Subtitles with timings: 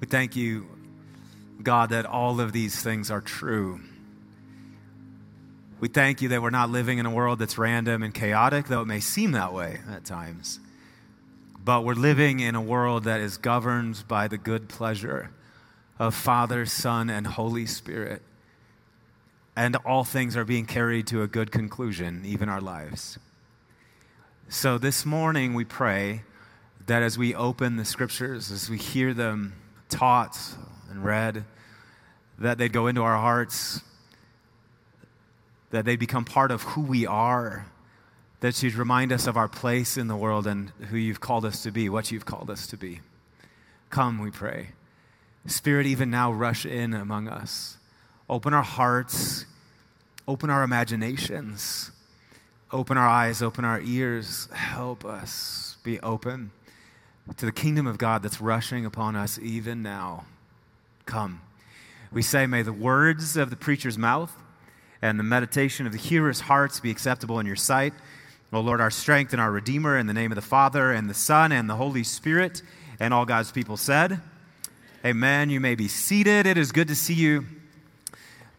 [0.00, 0.66] We thank you,
[1.62, 3.80] God, that all of these things are true.
[5.80, 8.82] We thank you that we're not living in a world that's random and chaotic, though
[8.82, 10.60] it may seem that way at times.
[11.64, 15.30] But we're living in a world that is governed by the good pleasure
[15.98, 18.22] of Father, Son, and Holy Spirit.
[19.56, 23.18] And all things are being carried to a good conclusion, even our lives.
[24.48, 26.22] So this morning we pray
[26.86, 29.54] that as we open the scriptures, as we hear them
[29.88, 30.38] taught
[30.90, 31.44] and read,
[32.38, 33.82] that they'd go into our hearts,
[35.70, 37.66] that they'd become part of who we are,
[38.40, 41.62] that you'd remind us of our place in the world and who you've called us
[41.62, 43.00] to be, what you've called us to be.
[43.90, 44.68] Come, we pray.
[45.46, 47.78] Spirit, even now, rush in among us.
[48.30, 49.46] Open our hearts,
[50.26, 51.90] open our imaginations,
[52.70, 54.48] open our eyes, open our ears.
[54.52, 56.50] Help us be open
[57.36, 60.24] to the kingdom of God that's rushing upon us even now.
[61.06, 61.42] Come.
[62.10, 64.34] We say, may the words of the preacher's mouth
[65.02, 67.92] and the meditation of the hearer's hearts be acceptable in your sight.
[68.52, 71.14] O Lord, our strength and our Redeemer, in the name of the Father, and the
[71.14, 72.62] Son, and the Holy Spirit,
[72.98, 74.20] and all God's people said,
[75.04, 75.50] Amen.
[75.50, 76.46] You may be seated.
[76.46, 77.44] It is good to see you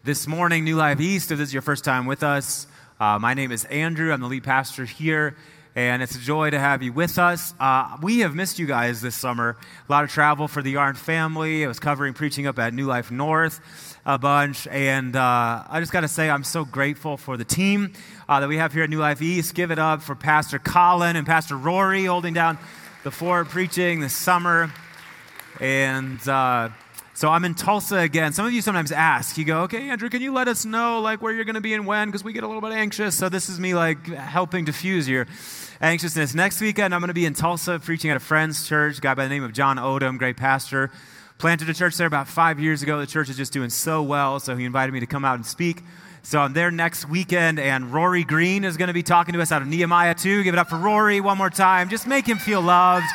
[0.04, 1.30] this morning, New Life East.
[1.30, 2.66] If this is your first time with us,
[2.98, 4.12] uh, my name is Andrew.
[4.12, 5.36] I'm the lead pastor here
[5.74, 7.54] and it's a joy to have you with us.
[7.60, 9.56] Uh, we have missed you guys this summer.
[9.88, 11.64] A lot of travel for the Arndt family.
[11.64, 15.92] I was covering preaching up at New Life North a bunch, and uh, I just
[15.92, 17.92] got to say I'm so grateful for the team
[18.28, 19.54] uh, that we have here at New Life East.
[19.54, 22.58] Give it up for Pastor Colin and Pastor Rory holding down
[23.04, 24.72] the fort preaching this summer,
[25.60, 26.20] and.
[27.12, 28.32] So I'm in Tulsa again.
[28.32, 31.20] Some of you sometimes ask, you go, okay, Andrew, can you let us know like
[31.20, 32.08] where you're going to be and when?
[32.08, 33.16] Because we get a little bit anxious.
[33.16, 35.26] So this is me like helping diffuse your
[35.80, 36.34] anxiousness.
[36.34, 39.24] Next weekend, I'm going to be in Tulsa preaching at a friend's church, guy by
[39.24, 40.90] the name of John Odom, great pastor.
[41.38, 43.00] Planted a church there about five years ago.
[43.00, 45.44] The church is just doing so well, so he invited me to come out and
[45.44, 45.82] speak.
[46.22, 49.50] So I'm there next weekend, and Rory Green is going to be talking to us
[49.50, 50.42] out of Nehemiah 2.
[50.42, 51.88] Give it up for Rory one more time.
[51.88, 53.06] Just make him feel loved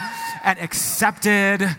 [0.43, 1.69] and accepted.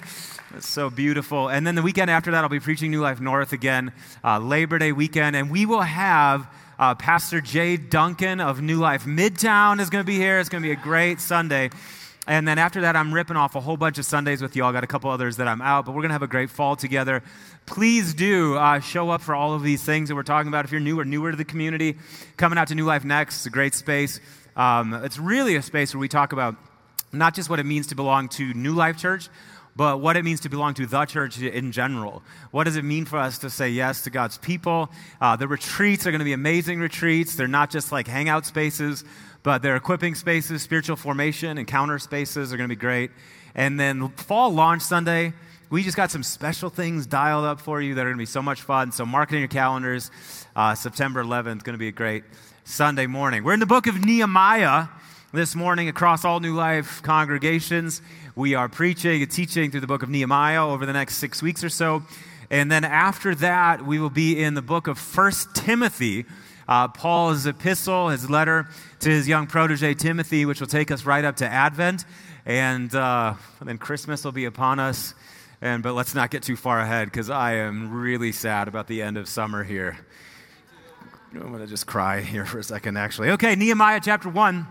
[0.61, 1.49] So beautiful.
[1.49, 3.93] And then the weekend after that, I'll be preaching New Life North again,
[4.25, 5.37] uh, Labor Day weekend.
[5.37, 10.06] And we will have uh, Pastor Jay Duncan of New Life Midtown is going to
[10.06, 10.39] be here.
[10.39, 11.71] It's going to be a great Sunday.
[12.27, 14.72] And then after that, I'm ripping off a whole bunch of Sundays with y'all.
[14.72, 16.75] Got a couple others that I'm out, but we're going to have a great fall
[16.75, 17.22] together.
[17.66, 20.65] Please do uh, show up for all of these things that we're talking about.
[20.65, 21.97] If you're new or newer to the community,
[22.37, 24.21] coming out to New Life Next, it's a great space.
[24.56, 26.56] Um, it's really a space where we talk about
[27.12, 29.28] not just what it means to belong to New Life Church,
[29.77, 32.23] but what it means to belong to the church in general.
[32.51, 34.91] What does it mean for us to say yes to God's people?
[35.21, 37.37] Uh, the retreats are going to be amazing retreats.
[37.37, 39.05] They're not just like hangout spaces,
[39.43, 43.11] but they're equipping spaces, spiritual formation, encounter spaces are going to be great.
[43.55, 45.35] And then fall launch Sunday,
[45.69, 48.27] we just got some special things dialed up for you that are going to be
[48.27, 48.93] so much fun.
[48.93, 50.11] So mark it in your calendars.
[50.55, 52.25] Uh, September 11th, is going to be a great
[52.65, 53.45] Sunday morning.
[53.45, 54.89] We're in the book of Nehemiah
[55.33, 58.01] this morning across all New Life congregations.
[58.37, 61.65] We are preaching and teaching through the book of Nehemiah over the next six weeks
[61.65, 62.05] or so.
[62.49, 66.27] And then after that, we will be in the book of First Timothy,
[66.69, 68.69] uh, Paul's epistle, his letter
[69.01, 72.05] to his young protege Timothy, which will take us right up to Advent.
[72.45, 75.15] And uh, then Christmas will be upon us.
[75.61, 79.03] And, but let's not get too far ahead because I am really sad about the
[79.03, 79.99] end of summer here.
[81.35, 83.31] I'm going to just cry here for a second, actually.
[83.31, 84.67] Okay, Nehemiah chapter 1.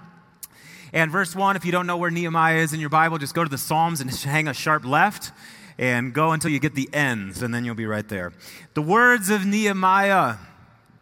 [0.96, 3.44] And verse 1, if you don't know where Nehemiah is in your Bible, just go
[3.44, 5.34] to the Psalms and hang a sharp left
[5.78, 8.32] and go until you get the ends, and then you'll be right there.
[8.76, 10.38] The words of Nehemiah,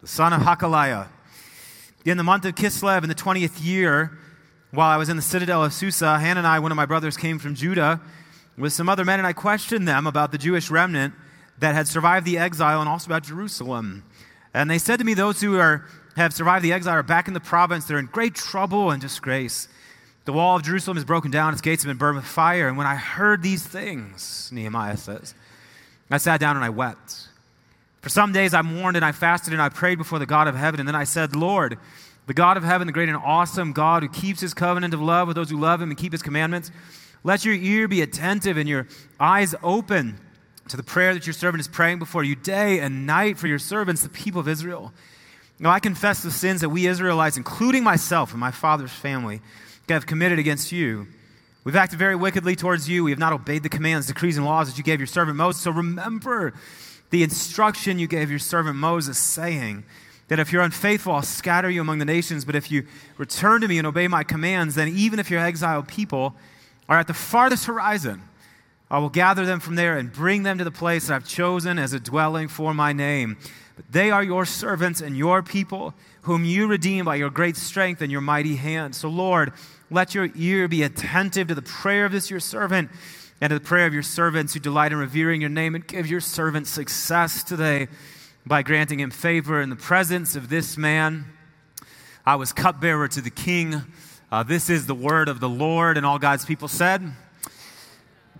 [0.00, 1.06] the son of Hakaliah.
[2.04, 4.18] In the month of Kislev, in the 20th year,
[4.72, 7.54] while I was in the citadel of Susa, Hanani, one of my brothers, came from
[7.54, 8.00] Judah
[8.58, 11.14] with some other men, and I questioned them about the Jewish remnant
[11.60, 14.02] that had survived the exile and also about Jerusalem.
[14.52, 17.34] And they said to me, Those who are, have survived the exile are back in
[17.34, 17.84] the province.
[17.84, 19.68] They're in great trouble and disgrace.
[20.24, 22.68] The wall of Jerusalem is broken down, its gates have been burned with fire.
[22.68, 25.34] And when I heard these things, Nehemiah says,
[26.10, 27.28] I sat down and I wept.
[28.00, 30.54] For some days I mourned and I fasted and I prayed before the God of
[30.54, 30.80] heaven.
[30.80, 31.78] And then I said, Lord,
[32.26, 35.28] the God of heaven, the great and awesome God who keeps his covenant of love
[35.28, 36.70] with those who love him and keep his commandments,
[37.22, 38.86] let your ear be attentive and your
[39.18, 40.18] eyes open
[40.68, 43.58] to the prayer that your servant is praying before you day and night for your
[43.58, 44.92] servants, the people of Israel.
[45.58, 49.40] Now I confess the sins that we Israelites, including myself and my father's family,
[49.92, 51.06] have committed against you.
[51.64, 53.04] We've acted very wickedly towards you.
[53.04, 55.62] We have not obeyed the commands, decrees, and laws that you gave your servant Moses.
[55.62, 56.54] So remember
[57.10, 59.84] the instruction you gave your servant Moses, saying
[60.28, 62.44] that if you're unfaithful, I'll scatter you among the nations.
[62.44, 62.86] But if you
[63.18, 66.34] return to me and obey my commands, then even if your exiled people
[66.88, 68.22] are at the farthest horizon,
[68.90, 71.78] I will gather them from there and bring them to the place that I've chosen
[71.78, 73.38] as a dwelling for my name.
[73.76, 78.02] But they are your servants and your people, whom you redeem by your great strength
[78.02, 78.94] and your mighty hand.
[78.94, 79.52] So, Lord,
[79.90, 82.90] let your ear be attentive to the prayer of this your servant
[83.40, 86.06] and to the prayer of your servants who delight in revering your name, and give
[86.06, 87.88] your servant success today
[88.46, 91.26] by granting him favor in the presence of this man.
[92.24, 93.82] I was cupbearer to the king.
[94.30, 97.02] Uh, this is the word of the Lord, and all God's people said.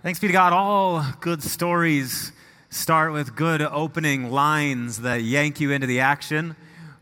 [0.01, 0.53] Thanks be to God.
[0.53, 2.31] All good stories
[2.69, 6.55] start with good opening lines that yank you into the action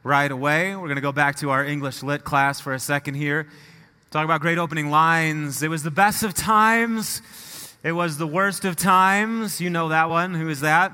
[0.03, 0.75] right away.
[0.75, 3.47] We're going to go back to our English lit class for a second here.
[4.13, 5.63] Talk about great opening lines.
[5.63, 7.23] It was the best of times.
[7.81, 9.59] It was the worst of times.
[9.59, 10.35] You know that one.
[10.35, 10.91] Who is that?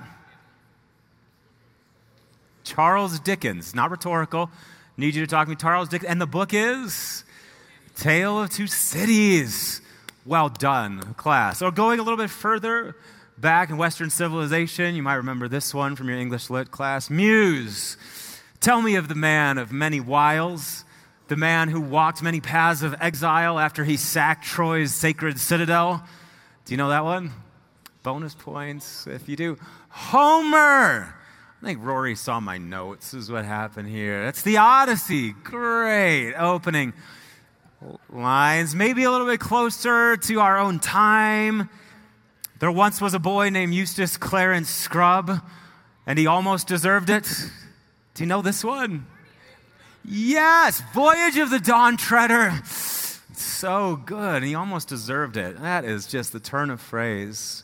[2.64, 3.76] Charles Dickens.
[3.76, 4.50] Not rhetorical.
[4.96, 5.58] Need you to talk to me.
[5.58, 6.10] Charles Dickens.
[6.10, 7.26] And the book is
[7.98, 9.82] Tale of Two Cities.
[10.26, 11.62] Well done, class.
[11.62, 12.96] Or going a little bit further
[13.38, 17.10] back in Western civilization, you might remember this one from your English lit class.
[17.10, 17.98] Muse.
[18.62, 20.86] Tell me of the man of many wiles
[21.30, 26.04] the man who walked many paths of exile after he sacked Troy's sacred citadel.
[26.66, 27.32] Do you know that one?
[28.02, 29.58] Bonus points if you do.
[29.90, 31.14] Homer!
[31.62, 34.24] I think Rory saw my notes, is what happened here.
[34.24, 35.34] That's the Odyssey.
[35.44, 36.94] Great opening
[38.10, 38.74] lines.
[38.74, 41.70] Maybe a little bit closer to our own time.
[42.60, 45.42] There once was a boy named Eustace Clarence Scrubb,
[46.08, 47.30] and he almost deserved it.
[48.16, 49.06] Do you know this one?
[50.12, 52.52] Yes, Voyage of the Dawn Treader.
[53.36, 54.42] So good.
[54.42, 55.62] He almost deserved it.
[55.62, 57.62] That is just the turn of phrase.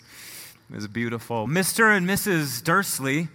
[0.69, 1.47] It was beautiful.
[1.47, 1.97] Mr.
[1.97, 2.63] and Mrs.
[2.63, 3.30] Dursley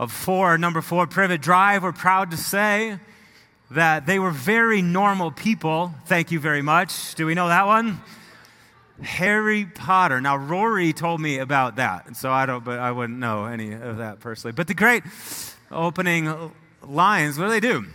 [0.00, 2.98] of four, number four, Privet Drive, were proud to say
[3.70, 5.94] that they were very normal people.
[6.06, 7.14] Thank you very much.
[7.14, 8.00] Do we know that one?
[9.00, 10.20] Harry Potter.
[10.20, 13.98] Now, Rory told me about that, so I don't, but I wouldn't know any of
[13.98, 14.52] that personally.
[14.52, 15.04] But the great
[15.70, 16.52] opening
[16.82, 17.86] lines, what do they do?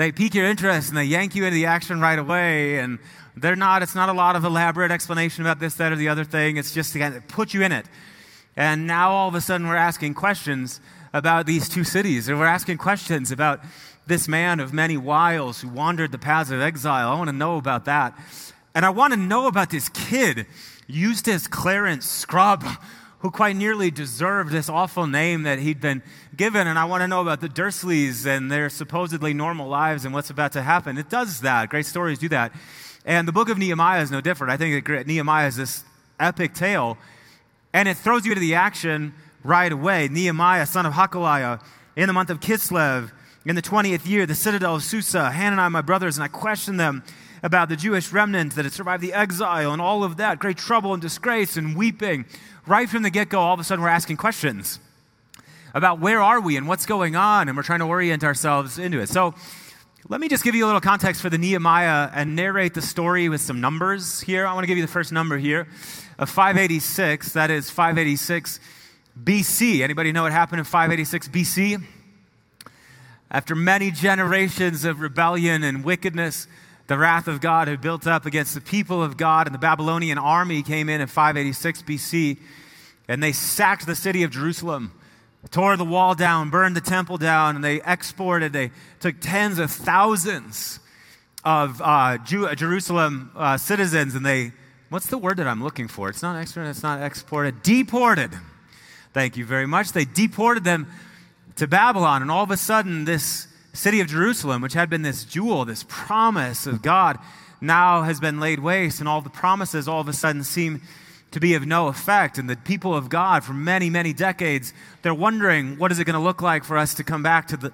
[0.00, 2.78] They pique your interest and they yank you into the action right away.
[2.78, 2.98] And
[3.36, 6.24] they're not, it's not a lot of elaborate explanation about this, that, or the other
[6.24, 6.56] thing.
[6.56, 7.86] It's just to put you in it.
[8.56, 10.80] And now all of a sudden we're asking questions
[11.12, 12.28] about these two cities.
[12.28, 13.60] And we're asking questions about
[14.06, 17.10] this man of many wiles who wandered the paths of exile.
[17.10, 18.18] I want to know about that.
[18.74, 20.46] And I want to know about this kid,
[20.86, 22.64] Eustace Clarence Scrubb,
[23.20, 26.02] who quite nearly deserved this awful name that he'd been
[26.36, 26.66] given.
[26.66, 30.30] And I want to know about the Dursleys and their supposedly normal lives and what's
[30.30, 30.98] about to happen.
[30.98, 31.68] It does that.
[31.68, 32.52] Great stories do that.
[33.04, 34.52] And the book of Nehemiah is no different.
[34.52, 35.84] I think that Nehemiah is this
[36.18, 36.98] epic tale,
[37.72, 40.08] and it throws you into the action right away.
[40.08, 41.62] Nehemiah, son of Hakaliah,
[41.96, 43.10] in the month of Kislev,
[43.46, 47.02] in the 20th year, the citadel of Susa, Hanani, my brothers, and I questioned them
[47.42, 50.92] about the Jewish remnant that had survived the exile and all of that, great trouble
[50.92, 52.26] and disgrace and weeping
[52.70, 54.78] right from the get go, all of a sudden we're asking questions
[55.74, 59.00] about where are we and what's going on, and we're trying to orient ourselves into
[59.00, 59.08] it.
[59.08, 59.34] So,
[60.08, 63.28] let me just give you a little context for the Nehemiah and narrate the story
[63.28, 64.46] with some numbers here.
[64.46, 65.68] I want to give you the first number here
[66.18, 67.32] of 586.
[67.34, 68.60] That is 586
[69.22, 69.82] BC.
[69.82, 71.84] Anybody know what happened in 586 BC?
[73.30, 76.48] After many generations of rebellion and wickedness,
[76.86, 80.18] the wrath of God had built up against the people of God, and the Babylonian
[80.18, 82.38] army came in in 586 BC,
[83.10, 84.92] and they sacked the city of Jerusalem,
[85.50, 89.72] tore the wall down, burned the temple down, and they exported, they took tens of
[89.72, 90.78] thousands
[91.44, 94.52] of uh, Jew, Jerusalem uh, citizens, and they,
[94.90, 96.08] what's the word that I'm looking for?
[96.08, 98.30] It's not exported, it's not exported, deported.
[99.12, 99.90] Thank you very much.
[99.90, 100.86] They deported them
[101.56, 105.24] to Babylon, and all of a sudden, this city of Jerusalem, which had been this
[105.24, 107.18] jewel, this promise of God,
[107.60, 110.80] now has been laid waste, and all the promises all of a sudden seem
[111.32, 112.38] to be of no effect.
[112.38, 114.72] And the people of God, for many, many decades,
[115.02, 117.56] they're wondering, what is it going to look like for us to come back to
[117.56, 117.72] the,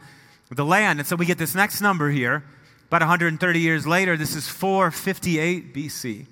[0.51, 0.99] the land?
[0.99, 2.45] And so we get this next number here,
[2.89, 4.17] about 130 years later.
[4.17, 6.27] This is 458 BC.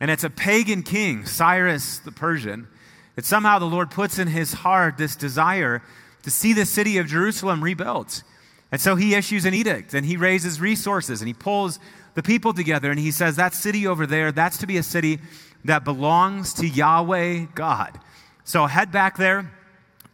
[0.00, 2.68] And it's a pagan king, Cyrus the Persian.
[3.16, 5.82] That somehow the Lord puts in his heart this desire
[6.22, 8.22] to see the city of Jerusalem rebuilt.
[8.70, 11.78] And so he issues an edict and he raises resources and he pulls
[12.14, 15.18] the people together and he says, That city over there, that's to be a city
[15.64, 17.98] that belongs to Yahweh God.
[18.44, 19.50] So head back there.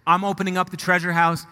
[0.07, 1.47] I'm opening up the treasure house.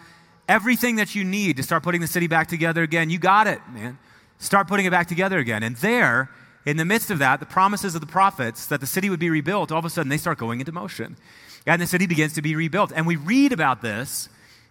[0.47, 3.59] Everything that you need to start putting the city back together again, you got it,
[3.71, 3.97] man.
[4.39, 5.63] Start putting it back together again.
[5.63, 6.29] And there,
[6.65, 9.29] in the midst of that, the promises of the prophets that the city would be
[9.29, 11.17] rebuilt, all of a sudden they start going into motion.
[11.65, 12.93] And the city begins to be rebuilt.
[12.95, 14.29] And we read about this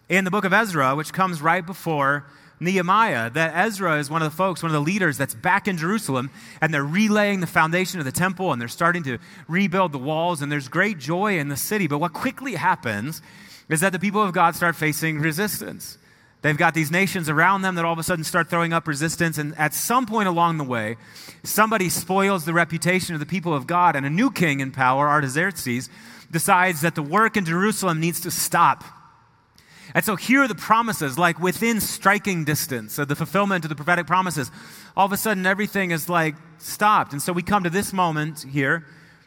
[0.09, 2.25] in the book of Ezra, which comes right before
[2.58, 5.76] Nehemiah that Ezra is one of the folks, one of the leaders that's back in
[5.76, 9.98] Jerusalem, and they're relaying the foundation of the temple and they're starting to rebuild the
[9.98, 11.86] walls, and there's great joy in the city.
[11.86, 13.20] But what quickly happens
[13.68, 15.98] is that the people of God start facing resistance.
[16.42, 19.36] They've got these nations around them that all of a sudden start throwing up resistance,
[19.36, 20.96] and at some point along the way,
[21.42, 25.08] somebody spoils the reputation of the people of God, and a new king in power,
[25.08, 25.90] Artaxerxes,
[26.30, 28.84] decides that the work in Jerusalem needs to stop
[29.96, 33.74] and so here are the promises, like within striking distance of the fulfillment of the
[33.74, 34.50] prophetic promises.
[34.94, 37.12] All of a sudden, everything is like stopped.
[37.12, 38.84] And so we come to this moment here,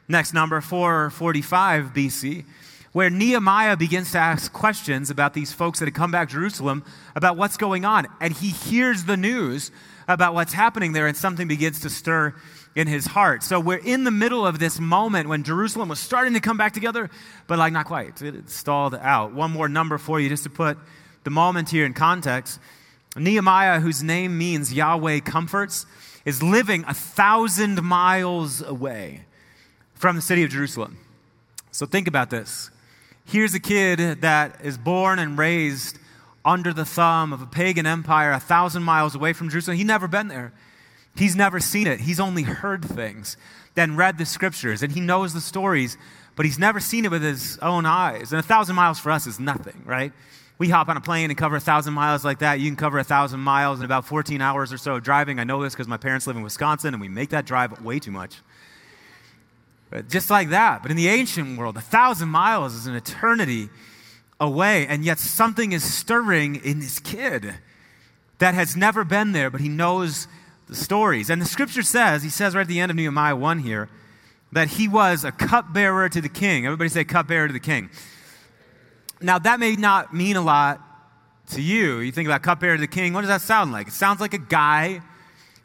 [0.07, 2.45] next number 445 BC,
[2.91, 6.85] where Nehemiah begins to ask questions about these folks that had come back to Jerusalem
[7.15, 8.05] about what's going on.
[8.21, 9.71] And he hears the news
[10.07, 12.35] about what's happening there, and something begins to stir
[12.75, 13.43] in his heart.
[13.43, 16.73] So we're in the middle of this moment when Jerusalem was starting to come back
[16.73, 17.09] together,
[17.47, 18.21] but like not quite.
[18.21, 19.33] It stalled out.
[19.33, 20.77] One more number for you just to put
[21.23, 22.59] the moment here in context.
[23.15, 25.85] Nehemiah, whose name means Yahweh comforts,
[26.25, 29.25] is living a thousand miles away
[29.95, 30.97] from the city of Jerusalem.
[31.71, 32.71] So think about this.
[33.25, 35.99] Here's a kid that is born and raised
[36.45, 39.77] under the thumb of a pagan empire a thousand miles away from Jerusalem.
[39.77, 40.53] He'd never been there.
[41.19, 41.99] He's never seen it.
[41.99, 43.35] He's only heard things,
[43.75, 45.97] then read the scriptures, and he knows the stories,
[46.37, 48.31] but he's never seen it with his own eyes.
[48.31, 50.13] And a thousand miles for us is nothing, right?
[50.59, 52.61] We hop on a plane and cover a thousand miles like that.
[52.61, 55.39] You can cover a thousand miles in about 14 hours or so of driving.
[55.39, 57.99] I know this because my parents live in Wisconsin and we make that drive way
[57.99, 58.37] too much.
[59.89, 60.81] But just like that.
[60.81, 63.69] But in the ancient world, a thousand miles is an eternity
[64.39, 67.55] away, and yet something is stirring in this kid
[68.37, 70.29] that has never been there, but he knows
[70.69, 71.29] the stories.
[71.29, 73.89] And the scripture says, he says right at the end of Nehemiah 1 here,
[74.51, 76.65] that he was a cupbearer to the king.
[76.65, 77.89] Everybody say cupbearer to the king.
[79.21, 80.81] Now, that may not mean a lot
[81.51, 81.99] to you.
[81.99, 83.87] You think about cupbearer to the king, what does that sound like?
[83.87, 85.01] It sounds like a guy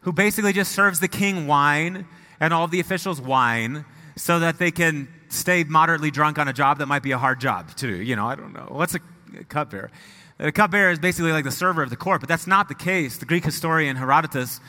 [0.01, 2.07] who basically just serves the king wine
[2.41, 3.85] and all the officials wine
[4.17, 7.41] so that they can stay moderately drunk on a job that might be a hard
[7.41, 8.03] job to do.
[8.03, 8.69] You know, I don't know.
[8.71, 9.01] What's a
[9.49, 9.91] cupbearer?
[10.39, 13.19] A cupbearer is basically like the server of the court, but that's not the case.
[13.19, 14.61] The Greek historian Herodotus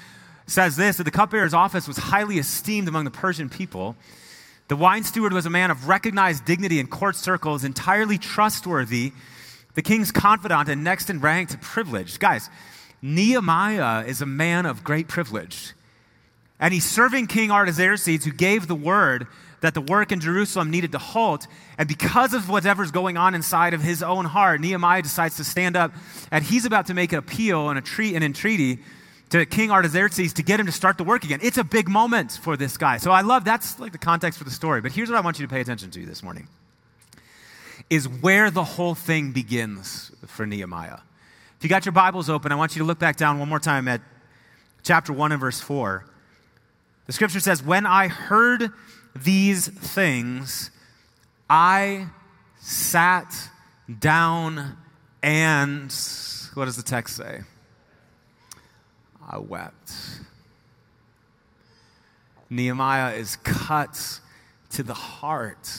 [0.48, 3.96] says this that the cupbearer's office was highly esteemed among the Persian people.
[4.68, 9.12] The wine steward was a man of recognized dignity in court circles, entirely trustworthy,
[9.76, 12.18] the king's confidant, and next in rank to privilege.
[12.18, 12.50] Guys,
[13.02, 15.74] Nehemiah is a man of great privilege.
[16.60, 19.28] And he's serving King Artaxerxes, who gave the word
[19.62, 21.48] that the work in Jerusalem needed to halt.
[21.78, 25.76] And because of whatever's going on inside of his own heart, Nehemiah decides to stand
[25.76, 25.92] up,
[26.32, 28.80] and he's about to make an appeal and a treat and entreaty
[29.30, 31.40] to King Artaxerxes to get him to start the work again.
[31.42, 32.98] It's a big moment for this guy.
[32.98, 34.82] So I love that's like the context for the story.
[34.82, 36.48] But here's what I want you to pay attention to this morning
[37.90, 41.00] is where the whole thing begins for Nehemiah.
[41.58, 43.60] If you got your Bibles open, I want you to look back down one more
[43.60, 44.02] time at
[44.84, 46.06] chapter 1 and verse 4.
[47.06, 48.72] The scripture says, When I heard
[49.16, 50.72] these things,
[51.50, 52.08] I
[52.60, 53.34] sat
[54.00, 54.78] down
[55.22, 55.94] and,
[56.54, 57.42] what does the text say?
[59.36, 59.92] I wept.
[62.50, 64.22] Nehemiah is cut
[64.70, 65.70] to the heart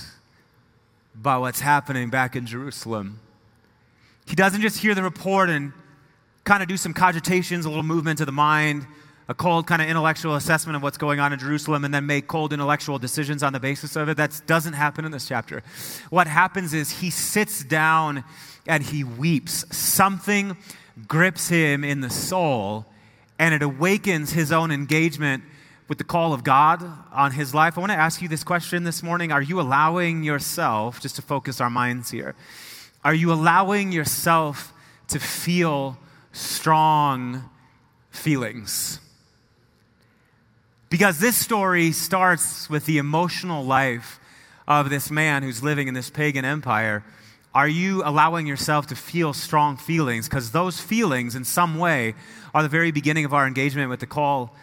[1.15, 3.19] by what's happening back in Jerusalem.
[4.27, 5.73] He doesn't just hear the report and
[6.45, 8.87] kind of do some cogitations, a little movement of the mind,
[9.27, 12.29] a cold kind of intellectual assessment of what's going on in Jerusalem, and then make
[12.29, 14.19] cold intellectual decisions on the basis of it.
[14.19, 15.63] That doesn't happen in this chapter.
[16.11, 18.23] What happens is he sits down
[18.67, 19.65] and he weeps.
[19.75, 20.59] Something
[21.09, 22.85] grips him in the soul
[23.39, 25.45] and it awakens his own engagement
[25.89, 27.77] with the call of God on his life.
[27.77, 29.31] I want to ask you this question this morning.
[29.31, 32.35] Are you allowing yourself, just to focus our minds here,
[33.05, 34.73] are you allowing yourself
[35.09, 35.97] to feel
[36.33, 37.49] strong
[38.11, 39.01] feelings?
[40.89, 44.19] Because this story starts with the emotional life
[44.67, 47.05] of this man who's living in this pagan empire
[47.57, 50.29] are you allowing yourself to feel strong feelings?
[50.29, 52.15] Because those feelings, in some way,
[52.53, 54.55] are the very beginning of our engagement with the call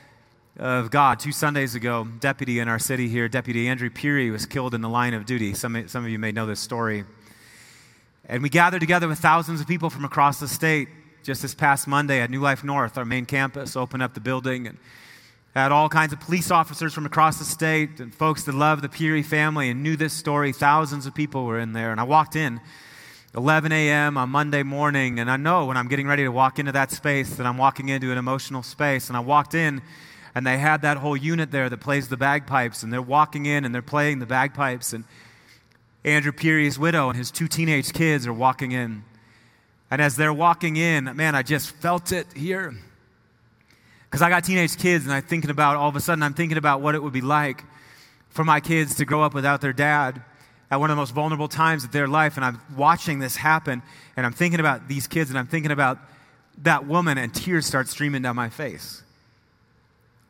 [0.60, 1.20] of God.
[1.20, 4.90] Two Sundays ago, deputy in our city here, Deputy Andrew Peery, was killed in the
[4.90, 5.56] line of duty.
[5.56, 7.04] Some, some of you may know this story.
[8.30, 10.88] And we gathered together with thousands of people from across the state
[11.24, 14.68] just this past Monday at New Life North, our main campus, opened up the building
[14.68, 14.78] and
[15.62, 18.90] had all kinds of police officers from across the state and folks that loved the
[18.90, 20.52] Peery family and knew this story.
[20.52, 21.92] Thousands of people were in there.
[21.92, 22.60] And I walked in
[23.36, 24.18] 11 a.m.
[24.18, 27.36] on Monday morning, and I know when I'm getting ready to walk into that space
[27.36, 29.10] that I'm walking into an emotional space.
[29.10, 29.82] And I walked in,
[30.34, 33.66] and they had that whole unit there that plays the bagpipes, and they're walking in
[33.66, 34.94] and they're playing the bagpipes.
[34.94, 35.04] And
[36.04, 39.04] Andrew Peery's widow and his two teenage kids are walking in.
[39.90, 42.76] And as they're walking in, man, I just felt it here.
[44.14, 46.60] Because I got teenage kids, and I'm thinking about all of a sudden, I'm thinking
[46.60, 47.64] about what it would be like
[48.30, 50.22] for my kids to grow up without their dad
[50.70, 52.36] at one of the most vulnerable times of their life.
[52.36, 53.82] And I'm watching this happen,
[54.16, 55.98] and I'm thinking about these kids, and I'm thinking about
[56.60, 59.02] that woman, and tears start streaming down my face.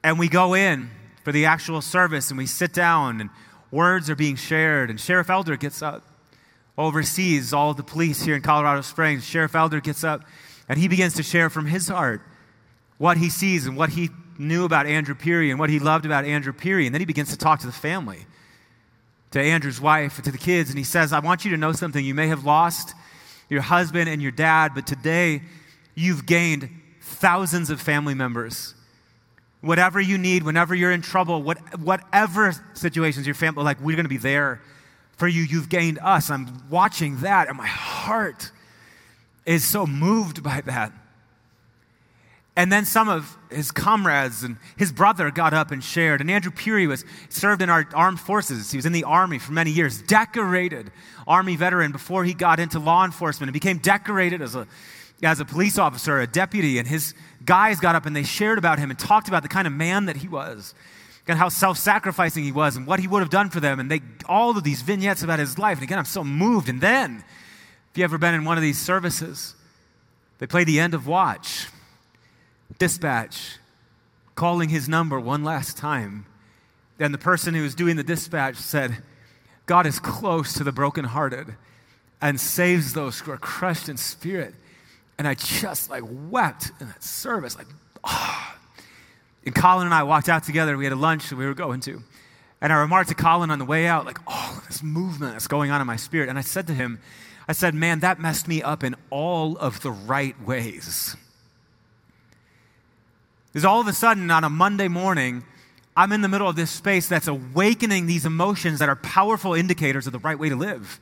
[0.01, 0.89] And we go in
[1.25, 3.29] for the actual service, and we sit down, and
[3.69, 6.03] words are being shared, and Sheriff Elder gets up.
[6.77, 9.25] Oversees all the police here in Colorado Springs.
[9.25, 10.21] Sheriff Elder gets up,
[10.69, 12.21] and he begins to share from his heart
[12.97, 16.25] what he sees and what he knew about Andrew Peery and what he loved about
[16.25, 16.85] Andrew Peery.
[16.85, 18.25] And then he begins to talk to the family,
[19.31, 22.03] to Andrew's wife, to the kids, and he says, I want you to know something.
[22.03, 22.93] You may have lost
[23.49, 25.41] your husband and your dad, but today
[25.95, 26.69] you've gained
[27.01, 28.73] thousands of family members.
[29.61, 34.05] Whatever you need, whenever you're in trouble, what, whatever situations your family, like we're going
[34.05, 34.61] to be there
[35.17, 35.43] for you.
[35.43, 36.29] You've gained us.
[36.29, 38.51] I'm watching that, and my heart
[39.45, 40.91] is so moved by that.
[42.55, 46.21] And then some of his comrades and his brother got up and shared.
[46.21, 48.69] And Andrew Peery was served in our armed forces.
[48.69, 50.91] He was in the army for many years, decorated
[51.25, 54.67] army veteran before he got into law enforcement and became decorated as a,
[55.23, 56.77] as a police officer, a deputy.
[56.77, 59.65] And his guys got up and they shared about him and talked about the kind
[59.65, 60.75] of man that he was
[61.27, 63.79] and how self-sacrificing he was and what he would have done for them.
[63.79, 65.79] And they all of these vignettes about his life.
[65.79, 66.69] And again, I'm so moved.
[66.69, 67.23] And then,
[67.91, 69.55] if you've ever been in one of these services,
[70.37, 71.67] they play the end of watch
[72.83, 73.59] dispatch,
[74.35, 76.25] calling his number one last time.
[76.99, 78.97] And the person who was doing the dispatch said,
[79.65, 81.55] God is close to the brokenhearted
[82.21, 84.53] and saves those who are crushed in spirit.
[85.17, 87.67] And I just like wept in that service, like,
[88.03, 88.53] ah.
[88.53, 88.59] Oh.
[89.45, 90.75] And Colin and I walked out together.
[90.75, 92.03] We had a lunch that we were going to.
[92.59, 95.71] And I remarked to Colin on the way out, like, oh, this movement that's going
[95.71, 96.27] on in my spirit.
[96.27, 96.99] And I said to him,
[97.47, 101.15] I said, man, that messed me up in all of the right ways.
[103.53, 105.43] Because all of a sudden, on a Monday morning,
[105.95, 110.07] I'm in the middle of this space that's awakening these emotions that are powerful indicators
[110.07, 110.99] of the right way to live.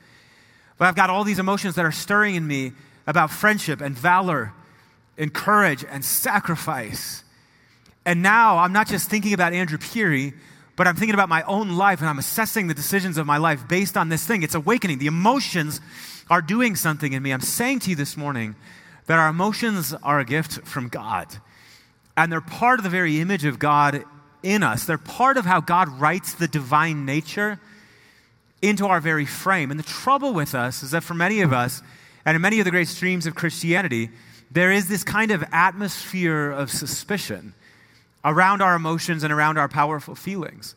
[0.77, 2.74] But I've got all these emotions that are stirring in me
[3.07, 4.51] about friendship and valor
[5.18, 7.24] and courage and sacrifice.
[8.05, 10.33] And now I'm not just thinking about Andrew Peery,
[10.75, 13.66] but I'm thinking about my own life and I'm assessing the decisions of my life
[13.70, 14.44] based on this thing.
[14.44, 14.98] It's awakening.
[14.98, 15.79] The emotions
[16.29, 17.31] are doing something in me.
[17.31, 18.55] I'm saying to you this morning
[19.05, 21.27] that our emotions are a gift from God
[22.18, 24.04] and they're part of the very image of God
[24.44, 24.86] in us.
[24.86, 27.60] They're part of how God writes the divine nature
[28.62, 29.72] into our very frame.
[29.72, 31.82] And the trouble with us is that for many of us,
[32.26, 34.10] and in many of the great streams of Christianity,
[34.52, 37.54] there is this kind of atmosphere of suspicion
[38.24, 40.76] around our emotions and around our powerful feelings.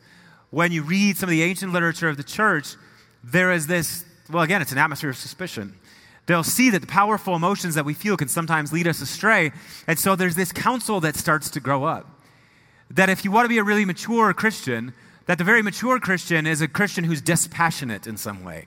[0.51, 2.77] When you read some of the ancient literature of the church,
[3.23, 5.75] there is this, well, again, it's an atmosphere of suspicion.
[6.27, 9.53] They'll see that the powerful emotions that we feel can sometimes lead us astray.
[9.87, 12.09] And so there's this counsel that starts to grow up.
[12.91, 14.95] That if you want to be a really mature Christian,
[15.27, 18.67] that the very mature Christian is a Christian who's dispassionate in some way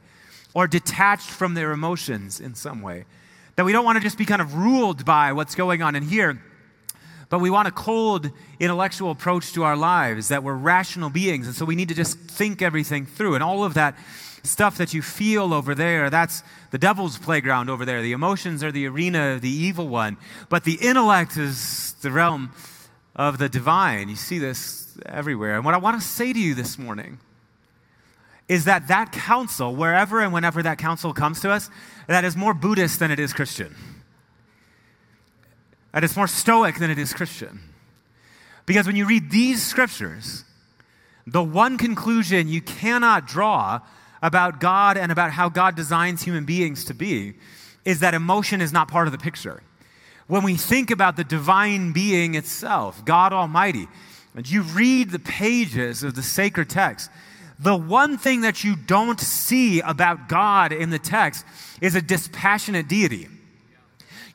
[0.53, 3.05] or detached from their emotions in some way.
[3.55, 6.03] That we don't want to just be kind of ruled by what's going on in
[6.03, 6.41] here,
[7.29, 11.45] but we want a cold intellectual approach to our lives, that we're rational beings.
[11.47, 13.35] And so we need to just think everything through.
[13.35, 13.97] And all of that
[14.47, 18.01] stuff that you feel over there, that's the devil's playground over there.
[18.01, 20.17] The emotions are the arena of the evil one.
[20.49, 22.51] But the intellect is the realm
[23.15, 24.09] of the divine.
[24.09, 25.55] You see this everywhere.
[25.55, 27.19] And what I want to say to you this morning
[28.47, 31.69] is that that counsel, wherever and whenever that counsel comes to us,
[32.07, 33.75] that is more Buddhist than it is Christian.
[35.93, 37.59] That it's more Stoic than it is Christian.
[38.65, 40.43] Because when you read these scriptures,
[41.25, 43.81] the one conclusion you cannot draw
[44.21, 47.33] about God and about how God designs human beings to be
[47.85, 49.61] is that emotion is not part of the picture.
[50.27, 53.87] When we think about the divine being itself, God Almighty,
[54.35, 57.09] and you read the pages of the sacred text,
[57.59, 61.45] the one thing that you don't see about God in the text
[61.81, 63.29] is a dispassionate deity.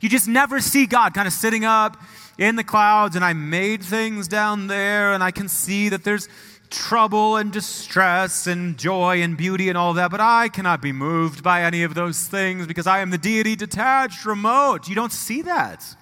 [0.01, 1.95] You just never see God kind of sitting up
[2.37, 6.27] in the clouds, and I made things down there, and I can see that there's
[6.73, 11.43] trouble and distress and joy and beauty and all that, but I cannot be moved
[11.43, 14.89] by any of those things because I am the deity detached, remote.
[14.89, 15.95] You don't see that.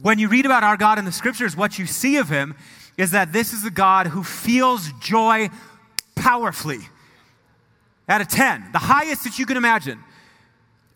[0.00, 2.56] When you read about our God in the scriptures, what you see of him
[2.96, 5.50] is that this is a God who feels joy
[6.14, 6.80] powerfully.
[8.08, 10.02] Out of 10, the highest that you can imagine.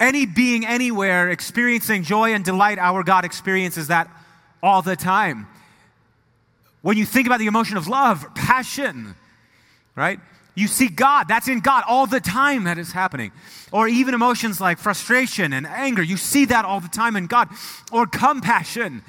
[0.00, 4.10] Any being anywhere experiencing joy and delight, our God experiences that
[4.62, 5.46] all the time.
[6.82, 9.14] When you think about the emotion of love, passion,
[9.96, 10.20] right?
[10.54, 11.28] You see God.
[11.28, 13.32] That's in God all the time that is happening.
[13.72, 16.02] Or even emotions like frustration and anger.
[16.02, 17.48] You see that all the time in God.
[17.90, 19.02] Or compassion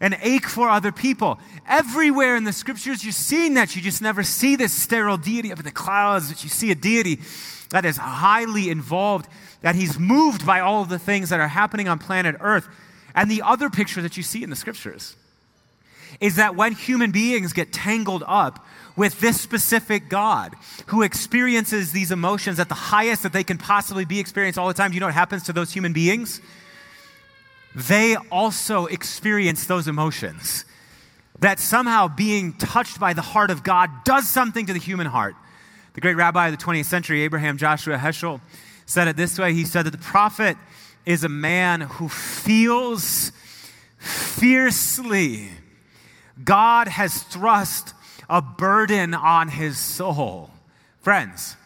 [0.00, 1.38] and ache for other people.
[1.66, 3.76] Everywhere in the scriptures, you're seeing that.
[3.76, 6.74] You just never see this sterile deity up in the clouds, but you see a
[6.74, 7.20] deity
[7.70, 9.28] that is highly involved,
[9.62, 12.68] that he's moved by all of the things that are happening on planet Earth.
[13.14, 15.16] And the other picture that you see in the scriptures
[16.20, 18.64] is that when human beings get tangled up
[18.96, 20.54] with this specific God
[20.86, 24.74] who experiences these emotions at the highest that they can possibly be experienced all the
[24.74, 26.40] time, you know what happens to those human beings?
[27.74, 30.64] They also experience those emotions.
[31.40, 35.36] That somehow being touched by the heart of God does something to the human heart.
[35.92, 38.40] The great rabbi of the 20th century, Abraham Joshua Heschel,
[38.86, 40.56] said it this way He said that the prophet
[41.04, 43.32] is a man who feels
[43.98, 45.50] fiercely.
[46.42, 47.94] God has thrust
[48.28, 50.50] a burden on his soul.
[51.00, 51.56] Friends,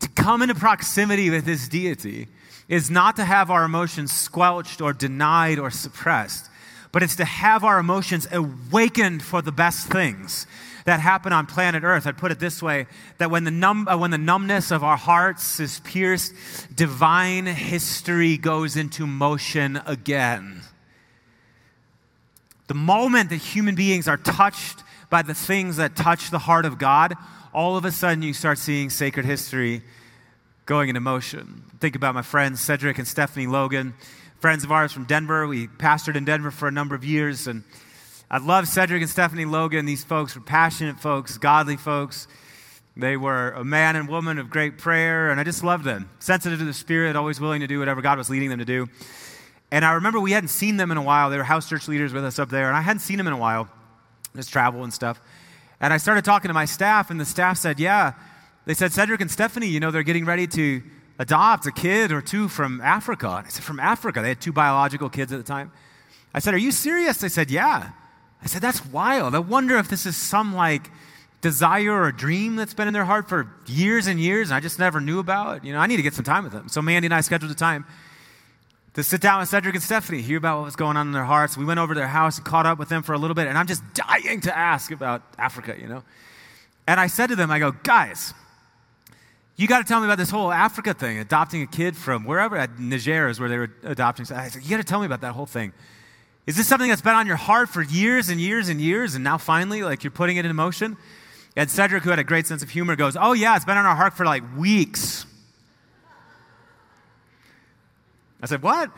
[0.00, 2.28] to come into proximity with his deity
[2.68, 6.48] is not to have our emotions squelched or denied or suppressed,
[6.92, 10.46] but it's to have our emotions awakened for the best things
[10.84, 12.06] that happen on planet Earth.
[12.06, 12.86] I'd put it this way
[13.18, 16.34] that when the, numb, uh, when the numbness of our hearts is pierced,
[16.74, 20.62] divine history goes into motion again.
[22.70, 26.78] The moment that human beings are touched by the things that touch the heart of
[26.78, 27.16] God,
[27.52, 29.82] all of a sudden you start seeing sacred history
[30.66, 31.64] going into motion.
[31.80, 33.94] Think about my friends Cedric and Stephanie Logan,
[34.38, 35.48] friends of ours from Denver.
[35.48, 37.64] We pastored in Denver for a number of years, and
[38.30, 39.84] I love Cedric and Stephanie Logan.
[39.84, 42.28] These folks were passionate folks, godly folks.
[42.96, 46.08] They were a man and woman of great prayer, and I just loved them.
[46.20, 48.86] Sensitive to the Spirit, always willing to do whatever God was leading them to do.
[49.72, 51.30] And I remember we hadn't seen them in a while.
[51.30, 53.32] They were house church leaders with us up there, and I hadn't seen them in
[53.32, 53.68] a while
[54.34, 55.20] just travel and stuff.
[55.80, 58.12] And I started talking to my staff, and the staff said, Yeah.
[58.66, 60.82] They said, Cedric and Stephanie, you know, they're getting ready to
[61.18, 63.28] adopt a kid or two from Africa.
[63.28, 64.20] And I said, From Africa?
[64.20, 65.72] They had two biological kids at the time.
[66.34, 67.18] I said, Are you serious?
[67.18, 67.90] They said, Yeah.
[68.42, 69.34] I said, That's wild.
[69.34, 70.90] I wonder if this is some like
[71.40, 74.78] desire or dream that's been in their heart for years and years, and I just
[74.78, 75.58] never knew about.
[75.58, 75.64] It.
[75.64, 76.68] You know, I need to get some time with them.
[76.68, 77.86] So Mandy and I scheduled a time
[78.94, 81.24] to sit down with Cedric and Stephanie, hear about what was going on in their
[81.24, 81.56] hearts.
[81.56, 83.46] We went over to their house and caught up with them for a little bit,
[83.46, 86.02] and I'm just dying to ask about Africa, you know?
[86.88, 88.34] And I said to them, I go, guys,
[89.56, 92.56] you got to tell me about this whole Africa thing, adopting a kid from wherever,
[92.56, 94.26] at Niger is where they were adopting.
[94.34, 95.72] I said, you got to tell me about that whole thing.
[96.46, 99.22] Is this something that's been on your heart for years and years and years, and
[99.22, 100.96] now finally, like, you're putting it in motion?
[101.56, 103.86] And Cedric, who had a great sense of humor, goes, oh, yeah, it's been on
[103.86, 105.26] our heart for like weeks.
[108.42, 108.90] I said, What?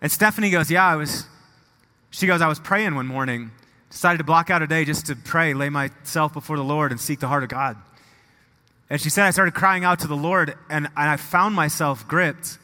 [0.00, 1.26] And Stephanie goes, Yeah, I was,
[2.10, 3.50] she goes, I was praying one morning,
[3.90, 7.00] decided to block out a day just to pray, lay myself before the Lord and
[7.00, 7.76] seek the heart of God.
[8.90, 12.06] And she said, I started crying out to the Lord, and, and I found myself
[12.06, 12.58] gripped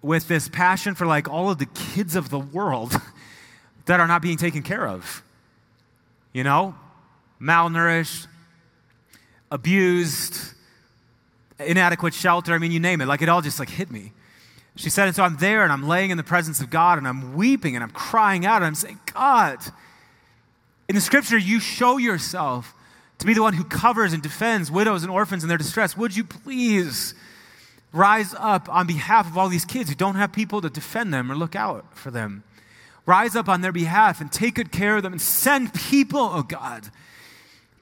[0.00, 2.94] with this passion for like all of the kids of the world
[3.86, 5.22] that are not being taken care of.
[6.32, 6.74] You know,
[7.40, 8.26] malnourished,
[9.50, 10.54] abused,
[11.58, 12.54] inadequate shelter.
[12.54, 13.06] I mean, you name it.
[13.06, 14.12] Like it all just like hit me.
[14.74, 17.06] She said, and so I'm there and I'm laying in the presence of God and
[17.06, 19.58] I'm weeping and I'm crying out and I'm saying, God,
[20.88, 22.74] in the scripture, you show yourself
[23.18, 25.96] to be the one who covers and defends widows and orphans in their distress.
[25.96, 27.14] Would you please
[27.92, 31.30] rise up on behalf of all these kids who don't have people to defend them
[31.30, 32.42] or look out for them?
[33.04, 36.42] Rise up on their behalf and take good care of them and send people, oh
[36.42, 36.88] God,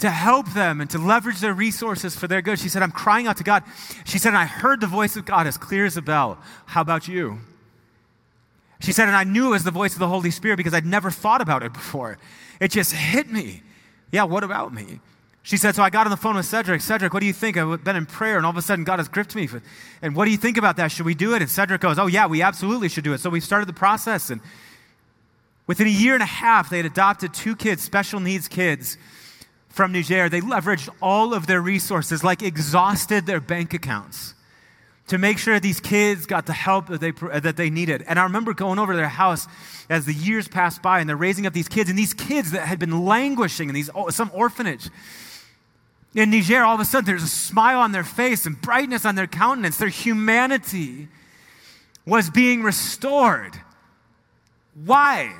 [0.00, 2.58] to help them and to leverage their resources for their good.
[2.58, 3.62] She said, I'm crying out to God.
[4.04, 6.38] She said, and I heard the voice of God as clear as a bell.
[6.66, 7.38] How about you?
[8.80, 10.86] She said, and I knew it was the voice of the Holy Spirit because I'd
[10.86, 12.18] never thought about it before.
[12.60, 13.62] It just hit me.
[14.10, 15.00] Yeah, what about me?
[15.42, 16.80] She said, so I got on the phone with Cedric.
[16.80, 17.56] Cedric, what do you think?
[17.56, 19.48] I've been in prayer, and all of a sudden God has gripped me.
[20.00, 20.90] And what do you think about that?
[20.92, 21.42] Should we do it?
[21.42, 23.20] And Cedric goes, oh, yeah, we absolutely should do it.
[23.20, 24.30] So we started the process.
[24.30, 24.40] And
[25.66, 28.96] within a year and a half, they had adopted two kids, special needs kids
[29.70, 34.35] from Niger, they leveraged all of their resources, like exhausted their bank accounts
[35.06, 38.04] to make sure these kids got the help that they, uh, that they needed.
[38.06, 39.48] And I remember going over to their house
[39.88, 42.66] as the years passed by and they're raising up these kids, and these kids that
[42.66, 44.88] had been languishing in these, some orphanage.
[46.14, 49.14] In Niger, all of a sudden, there's a smile on their face and brightness on
[49.14, 49.78] their countenance.
[49.78, 51.09] Their humanity
[52.06, 53.61] was being restored.
[54.85, 55.35] Why?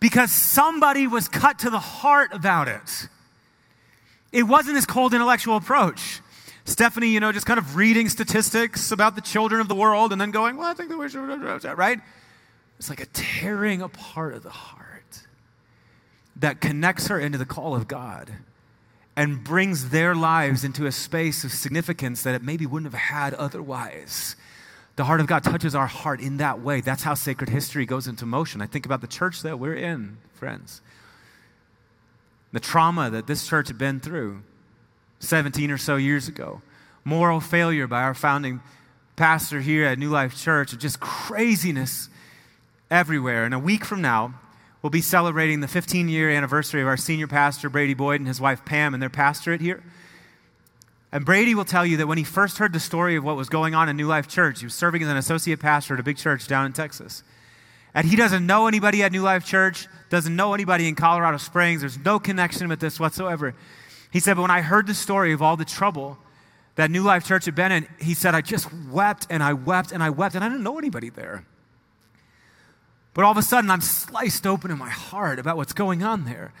[0.00, 3.08] Because somebody was cut to the heart about it.
[4.32, 6.20] It wasn't this cold intellectual approach.
[6.64, 10.20] Stephanie, you know, just kind of reading statistics about the children of the world and
[10.20, 11.98] then going, well, I think that we should, do that," right?
[12.78, 15.22] It's like a tearing apart of the heart
[16.36, 18.32] that connects her into the call of God.
[19.18, 23.34] and brings their lives into a space of significance that it maybe wouldn't have had
[23.34, 24.36] otherwise.
[24.98, 26.80] The heart of God touches our heart in that way.
[26.80, 28.60] That's how sacred history goes into motion.
[28.60, 30.80] I think about the church that we're in, friends.
[32.50, 34.42] The trauma that this church had been through
[35.20, 36.62] 17 or so years ago.
[37.04, 38.60] Moral failure by our founding
[39.14, 42.08] pastor here at New Life Church, just craziness
[42.90, 43.44] everywhere.
[43.44, 44.34] And a week from now,
[44.82, 48.40] we'll be celebrating the 15 year anniversary of our senior pastor, Brady Boyd, and his
[48.40, 49.80] wife, Pam, and their pastorate here.
[51.10, 53.48] And Brady will tell you that when he first heard the story of what was
[53.48, 56.02] going on in New Life Church, he was serving as an associate pastor at a
[56.02, 57.22] big church down in Texas.
[57.94, 61.80] And he doesn't know anybody at New Life Church, doesn't know anybody in Colorado Springs.
[61.80, 63.54] There's no connection with this whatsoever.
[64.12, 66.18] He said, But when I heard the story of all the trouble
[66.74, 69.92] that New Life Church had been in, he said, I just wept and I wept
[69.92, 71.44] and I wept, and I didn't know anybody there.
[73.14, 76.24] But all of a sudden, I'm sliced open in my heart about what's going on
[76.24, 76.52] there.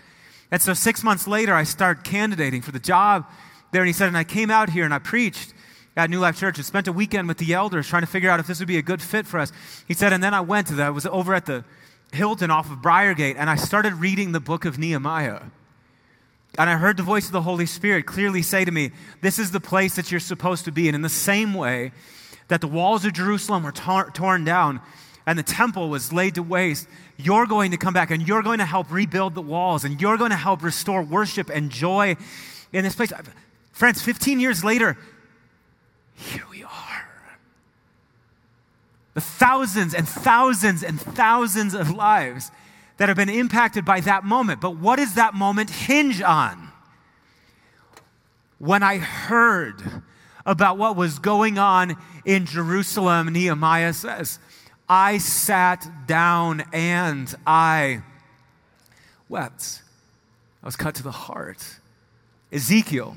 [0.50, 3.26] And so six months later, I start candidating for the job
[3.72, 3.82] there.
[3.82, 5.54] And he said, and I came out here and I preached
[5.96, 8.40] at New Life Church and spent a weekend with the elders trying to figure out
[8.40, 9.52] if this would be a good fit for us.
[9.86, 10.86] He said, and then I went to that.
[10.86, 11.64] I was over at the
[12.12, 15.42] Hilton off of Briargate and I started reading the book of Nehemiah.
[16.56, 19.50] And I heard the voice of the Holy Spirit clearly say to me, This is
[19.50, 20.88] the place that you're supposed to be.
[20.88, 21.92] And in the same way
[22.48, 24.80] that the walls of Jerusalem were tor- torn down,
[25.26, 28.60] and the temple was laid to waste, you're going to come back and you're going
[28.60, 32.16] to help rebuild the walls and you're going to help restore worship and joy
[32.72, 33.12] in this place.
[33.78, 34.98] Friends, 15 years later,
[36.16, 37.38] here we are.
[39.14, 42.50] The thousands and thousands and thousands of lives
[42.96, 44.60] that have been impacted by that moment.
[44.60, 46.72] But what does that moment hinge on?
[48.58, 49.80] When I heard
[50.44, 54.40] about what was going on in Jerusalem, Nehemiah says,
[54.88, 58.02] I sat down and I
[59.28, 59.82] wept.
[60.64, 61.76] I was cut to the heart.
[62.50, 63.16] Ezekiel,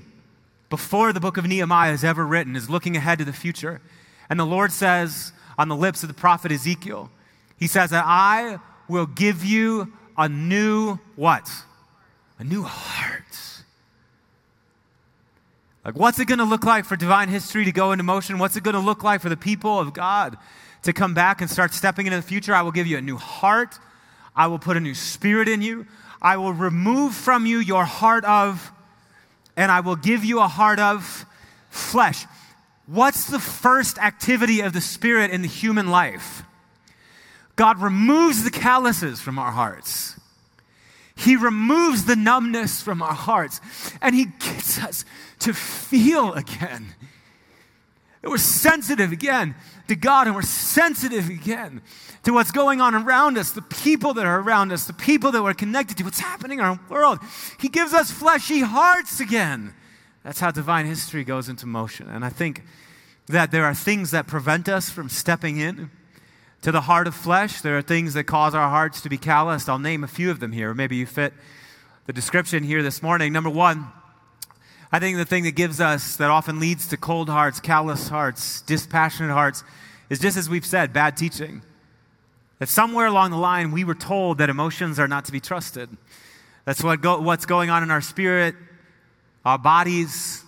[0.72, 3.80] before the book of Nehemiah is ever written, is looking ahead to the future.
[4.28, 7.12] And the Lord says on the lips of the prophet Ezekiel,
[7.58, 8.58] He says that I
[8.88, 11.48] will give you a new what?
[12.40, 13.22] A new heart.
[15.86, 18.40] Like, what's it going to look like for divine history to go into motion?
[18.40, 20.38] What's it going to look like for the people of God
[20.84, 23.18] to come back and start stepping into the future, I will give you a new
[23.18, 23.78] heart.
[24.36, 25.86] I will put a new spirit in you.
[26.22, 28.72] I will remove from you your heart of,
[29.62, 31.24] and I will give you a heart of
[31.70, 32.26] flesh.
[32.88, 36.42] What's the first activity of the Spirit in the human life?
[37.58, 40.20] God removes the calluses from our hearts.
[41.16, 43.62] He removes the numbness from our hearts,
[44.02, 45.06] and He gets us
[45.40, 46.96] to feel again.
[48.24, 49.56] We're sensitive again
[49.88, 51.82] to God and we're sensitive again
[52.24, 55.42] to what's going on around us, the people that are around us, the people that
[55.42, 57.20] we're connected to, what's happening in our world.
[57.60, 59.74] He gives us fleshy hearts again.
[60.24, 62.08] That's how divine history goes into motion.
[62.10, 62.64] And I think
[63.28, 65.90] that there are things that prevent us from stepping in
[66.62, 67.62] to the heart of flesh.
[67.62, 69.68] There are things that cause our hearts to be calloused.
[69.68, 70.76] I'll name a few of them here.
[70.76, 71.34] Maybe you fit
[72.06, 73.34] the description here this morning.
[73.34, 73.88] Number one,
[74.92, 78.62] I think the thing that gives us, that often leads to cold hearts, callous hearts,
[78.62, 79.64] dispassionate hearts,
[80.10, 81.62] is just as we've said, bad teaching.
[82.60, 85.90] That somewhere along the line we were told that emotions are not to be trusted.
[86.66, 88.56] That's what go, what's going on in our spirit,
[89.46, 90.44] our bodies,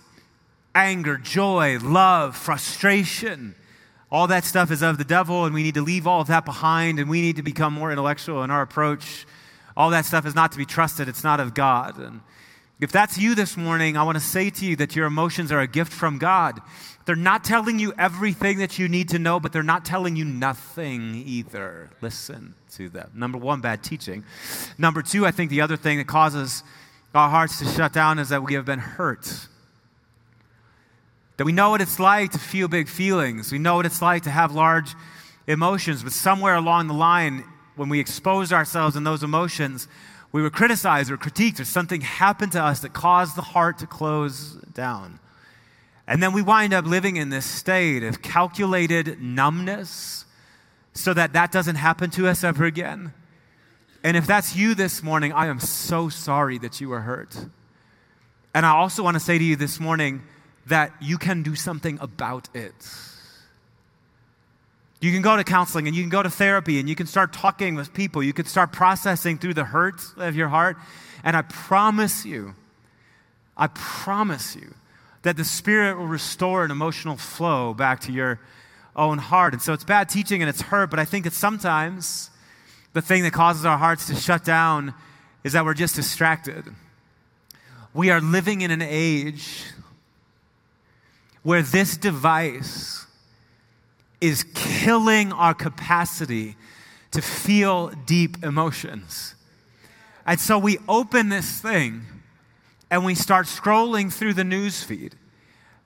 [0.74, 3.54] anger, joy, love, frustration.
[4.12, 6.44] All that stuff is of the devil, and we need to leave all of that
[6.44, 9.26] behind, and we need to become more intellectual in our approach.
[9.76, 11.98] All that stuff is not to be trusted, it's not of God.
[11.98, 12.20] And
[12.80, 15.60] if that's you this morning, I want to say to you that your emotions are
[15.60, 16.60] a gift from God.
[17.06, 20.24] They're not telling you everything that you need to know, but they're not telling you
[20.24, 21.90] nothing either.
[22.00, 23.10] Listen to them.
[23.14, 24.24] Number one, bad teaching.
[24.76, 26.64] Number two, I think the other thing that causes
[27.14, 29.48] our hearts to shut down is that we have been hurt.
[31.36, 33.52] That we know what it's like to feel big feelings.
[33.52, 34.94] We know what it's like to have large
[35.46, 37.44] emotions, but somewhere along the line,
[37.76, 39.88] when we expose ourselves in those emotions,
[40.34, 43.86] we were criticized or critiqued or something happened to us that caused the heart to
[43.86, 45.20] close down.
[46.08, 50.24] And then we wind up living in this state of calculated numbness
[50.92, 53.12] so that that doesn't happen to us ever again.
[54.02, 57.36] And if that's you this morning, I am so sorry that you were hurt.
[58.52, 60.24] And I also want to say to you this morning
[60.66, 62.74] that you can do something about it.
[65.04, 67.34] You can go to counseling and you can go to therapy and you can start
[67.34, 68.22] talking with people.
[68.22, 70.78] You can start processing through the hurts of your heart.
[71.22, 72.54] And I promise you,
[73.54, 74.72] I promise you
[75.20, 78.40] that the Spirit will restore an emotional flow back to your
[78.96, 79.52] own heart.
[79.52, 82.30] And so it's bad teaching and it's hurt, but I think that sometimes
[82.94, 84.94] the thing that causes our hearts to shut down
[85.44, 86.64] is that we're just distracted.
[87.92, 89.64] we are living in an age
[91.42, 93.04] where this device
[94.24, 96.56] is killing our capacity
[97.10, 99.34] to feel deep emotions.
[100.26, 102.02] And so we open this thing
[102.90, 105.14] and we start scrolling through the news feed.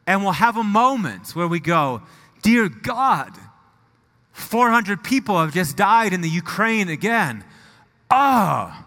[0.07, 2.03] And we'll have a moment where we go,
[2.43, 3.33] Dear God,
[4.33, 7.45] 400 people have just died in the Ukraine again.
[8.09, 8.87] Ah,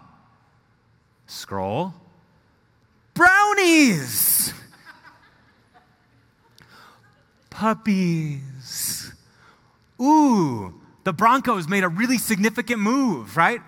[1.26, 1.94] scroll.
[3.12, 4.54] Brownies!
[7.50, 9.01] Puppies.
[10.02, 13.60] Ooh, the Broncos made a really significant move, right?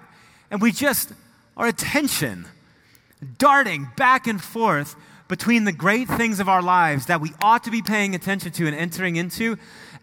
[0.51, 1.13] And we just,
[1.57, 2.47] our attention
[3.39, 4.97] darting back and forth
[5.29, 8.67] between the great things of our lives that we ought to be paying attention to
[8.67, 9.57] and entering into,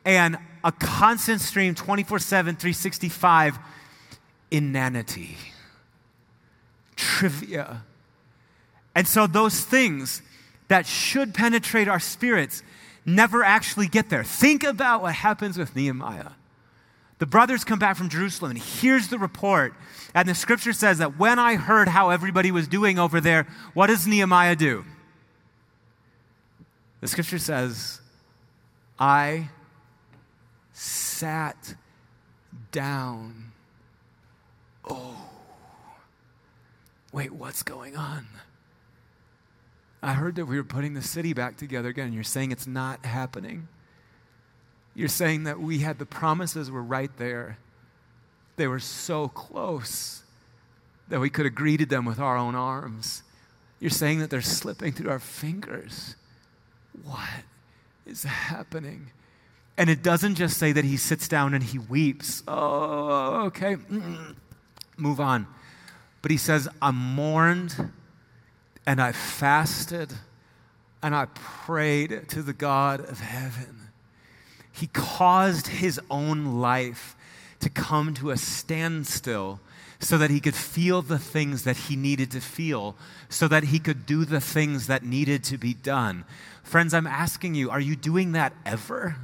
[0.06, 3.60] and a constant stream 24 7, 365
[4.50, 5.38] inanity,
[6.96, 7.84] trivia.
[8.96, 10.22] And so those things
[10.68, 12.64] that should penetrate our spirits
[13.06, 14.24] never actually get there.
[14.24, 16.32] Think about what happens with Nehemiah.
[17.20, 19.76] The brothers come back from Jerusalem, and here's the report.
[20.16, 23.88] And the scripture says that when I heard how everybody was doing over there, what
[23.88, 24.86] does Nehemiah do?
[27.00, 28.02] The scripture says,
[28.98, 29.50] I
[30.74, 31.76] sat
[32.72, 33.52] down.
[34.90, 35.30] Oh,
[37.12, 38.26] wait, what's going on?
[40.04, 42.12] I heard that we were putting the city back together again.
[42.14, 43.68] You're saying it's not happening.
[44.96, 47.58] You're saying that we had the promises were right there.
[48.56, 50.24] They were so close
[51.08, 53.24] that we could have greeted them with our own arms.
[53.80, 56.16] You're saying that they're slipping through our fingers.
[57.04, 57.30] What
[58.06, 59.12] is happening?
[59.78, 62.44] And it doesn't just say that he sits down and he weeps.
[62.48, 63.78] Oh, okay.
[64.98, 65.48] Move on.
[66.22, 67.92] But he says, I'm mourned
[68.86, 70.12] and I fasted
[71.04, 73.90] and I prayed to the God of heaven.
[74.72, 77.16] He caused his own life
[77.60, 79.60] to come to a standstill
[80.00, 82.96] so that he could feel the things that he needed to feel,
[83.30, 86.26] so that he could do the things that needed to be done.
[86.64, 89.18] Friends, I'm asking you, are you doing that ever?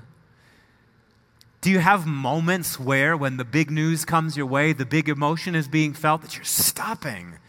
[1.61, 5.55] Do you have moments where, when the big news comes your way, the big emotion
[5.55, 7.39] is being felt, that you're stopping,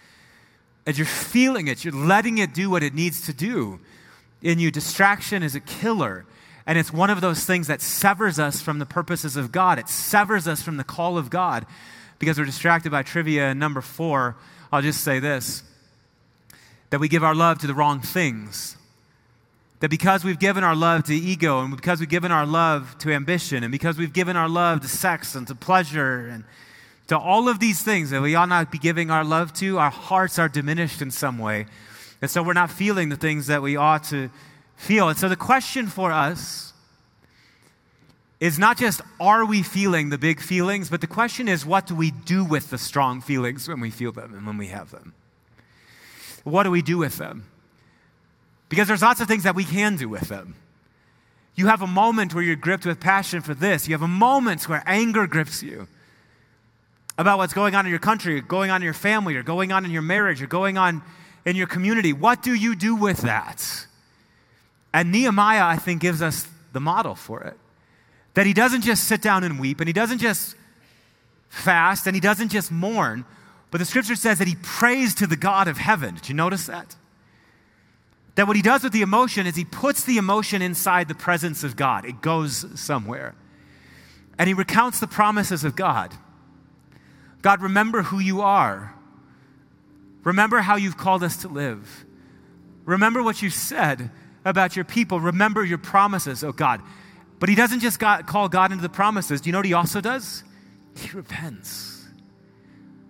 [0.88, 3.78] and you're feeling it, you're letting it do what it needs to do?
[4.40, 6.24] In you, distraction is a killer.
[6.66, 9.78] And it's one of those things that severs us from the purposes of God.
[9.78, 11.66] It severs us from the call of God
[12.18, 13.50] because we're distracted by trivia.
[13.50, 14.36] And number four,
[14.72, 15.62] I'll just say this
[16.88, 18.78] that we give our love to the wrong things.
[19.80, 23.12] That because we've given our love to ego, and because we've given our love to
[23.12, 26.44] ambition, and because we've given our love to sex and to pleasure, and
[27.08, 29.90] to all of these things that we ought not be giving our love to, our
[29.90, 31.66] hearts are diminished in some way.
[32.20, 34.30] And so we're not feeling the things that we ought to
[34.76, 35.08] feel.
[35.08, 36.74] And so the question for us
[38.40, 41.94] is not just are we feeling the big feelings, but the question is what do
[41.94, 45.14] we do with the strong feelings when we feel them and when we have them?
[46.44, 47.44] What do we do with them?
[48.68, 50.56] Because there's lots of things that we can do with them.
[51.54, 53.88] You have a moment where you're gripped with passion for this.
[53.88, 55.88] You have a moment where anger grips you
[57.18, 59.72] about what's going on in your country, or going on in your family, or going
[59.72, 61.02] on in your marriage, or going on
[61.44, 62.12] in your community.
[62.12, 63.86] What do you do with that?
[64.94, 67.58] And Nehemiah, I think, gives us the model for it.
[68.34, 70.54] That he doesn't just sit down and weep, and he doesn't just
[71.48, 73.24] fast, and he doesn't just mourn,
[73.70, 76.14] but the scripture says that he prays to the God of heaven.
[76.14, 76.96] Did you notice that?
[78.36, 81.64] That what he does with the emotion is he puts the emotion inside the presence
[81.64, 83.34] of God, it goes somewhere.
[84.38, 86.14] And he recounts the promises of God.
[87.42, 88.94] God, remember who you are.
[90.24, 92.04] Remember how you've called us to live.
[92.84, 94.10] Remember what you said
[94.44, 95.20] about your people.
[95.20, 96.80] Remember your promises, oh God.
[97.38, 99.40] But he doesn't just God, call God into the promises.
[99.40, 100.42] Do you know what he also does?
[100.96, 102.06] He repents.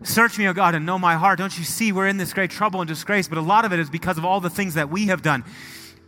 [0.02, 1.38] Search me, O God, and know my heart.
[1.38, 3.26] Don't you see we're in this great trouble and disgrace?
[3.26, 5.44] But a lot of it is because of all the things that we have done.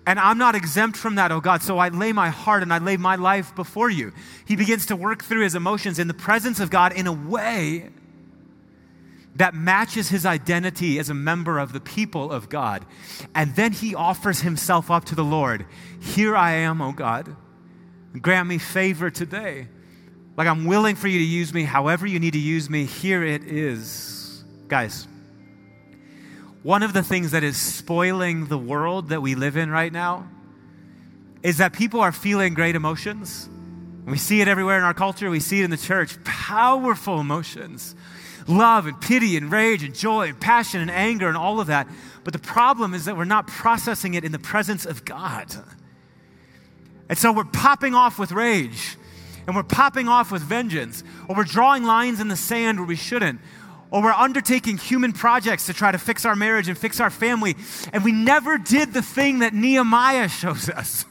[0.06, 1.62] And I'm not exempt from that, oh God.
[1.62, 4.12] So I lay my heart and I lay my life before you.
[4.46, 7.90] He begins to work through his emotions in the presence of God in a way
[9.36, 12.84] that matches his identity as a member of the people of God.
[13.34, 15.66] And then he offers himself up to the Lord.
[16.00, 17.36] Here I am, O God.
[18.20, 19.68] Grant me favor today.
[20.36, 22.84] Like I'm willing for you to use me however you need to use me.
[22.84, 24.42] Here it is.
[24.68, 25.06] Guys,
[26.62, 30.28] one of the things that is spoiling the world that we live in right now
[31.42, 33.48] is that people are feeling great emotions.
[34.06, 36.22] We see it everywhere in our culture, we see it in the church.
[36.24, 37.94] Powerful emotions
[38.50, 41.88] love and pity and rage and joy and passion and anger and all of that.
[42.24, 45.46] But the problem is that we're not processing it in the presence of God.
[47.08, 48.96] And so we're popping off with rage
[49.46, 52.94] and we're popping off with vengeance, or we're drawing lines in the sand where we
[52.94, 53.40] shouldn't,
[53.90, 57.56] or we're undertaking human projects to try to fix our marriage and fix our family,
[57.92, 61.04] and we never did the thing that Nehemiah shows us.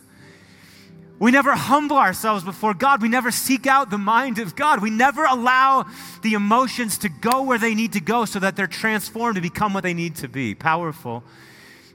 [1.20, 3.02] We never humble ourselves before God.
[3.02, 4.82] We never seek out the mind of God.
[4.82, 5.86] We never allow
[6.22, 9.74] the emotions to go where they need to go so that they're transformed to become
[9.74, 11.24] what they need to be powerful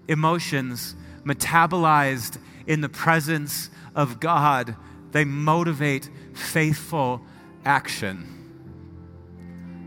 [0.07, 0.95] emotions,
[1.25, 4.77] metabolized in the presence of God.
[5.12, 7.22] They motivate faithful
[7.64, 8.31] action.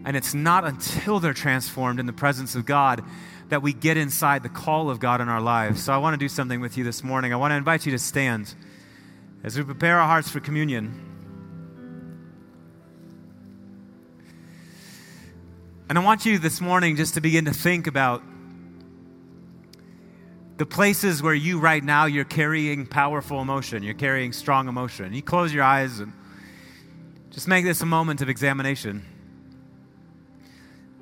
[0.03, 3.03] And it's not until they're transformed in the presence of God
[3.49, 5.83] that we get inside the call of God in our lives.
[5.83, 7.33] So I want to do something with you this morning.
[7.33, 8.55] I want to invite you to stand
[9.47, 10.91] as we prepare our hearts for communion.
[15.87, 18.21] And I want you this morning just to begin to think about
[20.57, 25.13] the places where you right now you're carrying powerful emotion, you're carrying strong emotion.
[25.13, 26.11] You close your eyes and
[27.29, 29.05] just make this a moment of examination.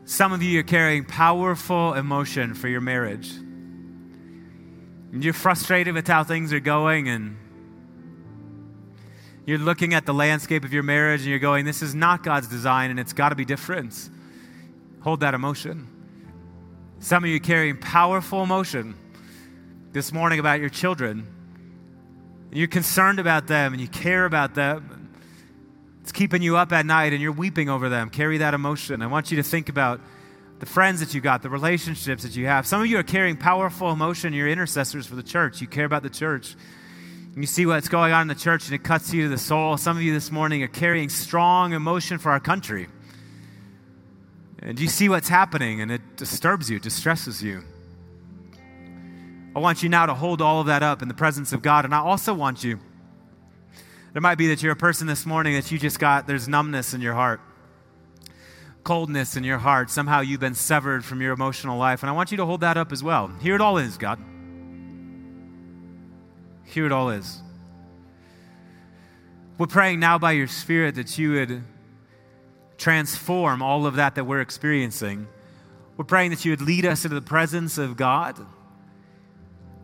[0.05, 3.31] Some of you are carrying powerful emotion for your marriage.
[5.11, 7.37] And you're frustrated with how things are going and
[9.45, 12.47] you're looking at the landscape of your marriage and you're going, This is not God's
[12.47, 14.09] design and it's got to be different.
[15.01, 15.87] Hold that emotion.
[16.99, 18.95] Some of you carrying powerful emotion
[19.91, 21.27] this morning about your children.
[22.51, 25.11] You're concerned about them and you care about them.
[26.01, 28.09] It's keeping you up at night and you're weeping over them.
[28.09, 29.01] Carry that emotion.
[29.01, 29.99] I want you to think about
[30.59, 32.65] the friends that you got, the relationships that you have.
[32.65, 34.33] Some of you are carrying powerful emotion.
[34.33, 35.61] You're intercessors for the church.
[35.61, 36.55] You care about the church
[37.41, 39.75] you see what's going on in the church and it cuts you to the soul.
[39.75, 42.87] Some of you this morning are carrying strong emotion for our country.
[44.59, 47.63] And you see what's happening and it disturbs you, distresses you.
[49.53, 51.83] I want you now to hold all of that up in the presence of God.
[51.83, 52.79] And I also want you,
[54.13, 56.93] there might be that you're a person this morning that you just got, there's numbness
[56.93, 57.41] in your heart,
[58.85, 59.89] coldness in your heart.
[59.89, 62.01] Somehow you've been severed from your emotional life.
[62.01, 63.27] And I want you to hold that up as well.
[63.41, 64.19] Here it all is, God.
[66.65, 67.41] Here it all is.
[69.57, 71.63] We're praying now by your Spirit that you would
[72.77, 75.27] transform all of that that we're experiencing.
[75.95, 78.37] We're praying that you would lead us into the presence of God,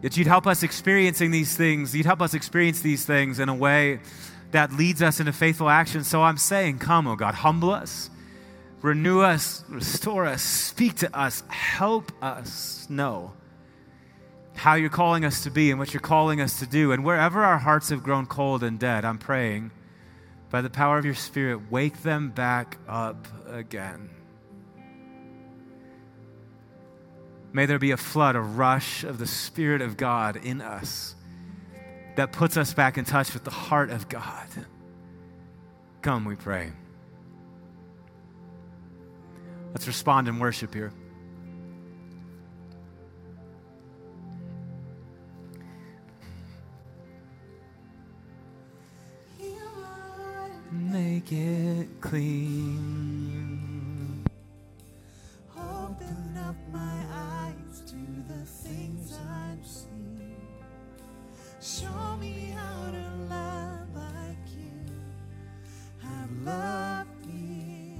[0.02, 3.56] that you'd help us experiencing these things, you'd help us experience these things in a
[3.56, 4.02] way
[4.52, 6.04] that leads us into faithful action.
[6.04, 8.10] So I'm saying, come, oh God, humble us,
[8.82, 13.32] renew us, restore us, speak to us, help us know
[14.62, 16.92] how you're calling us to be and what you're calling us to do.
[16.92, 19.72] And wherever our hearts have grown cold and dead, I'm praying
[20.52, 24.12] by the power of your Spirit, wake them back up again.
[27.52, 31.16] May there be a flood, a rush of the Spirit of God in us
[32.16, 34.48] that puts us back in touch with the heart of God.
[36.04, 36.72] Come, we pray.
[39.74, 40.94] Let's respond in worship here.
[50.72, 53.58] Make it clean.
[55.58, 57.98] Open up my eyes to
[58.28, 60.36] the things I've seen.
[61.62, 64.86] Show me how to love like you
[66.00, 67.98] have loved me.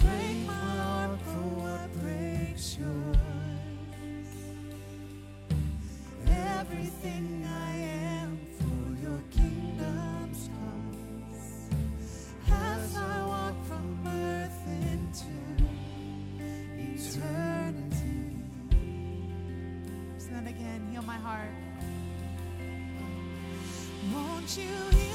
[0.00, 3.13] Break my heart for what breaks yours.
[20.54, 21.50] Again, heal my heart.
[24.12, 25.13] Won't you heal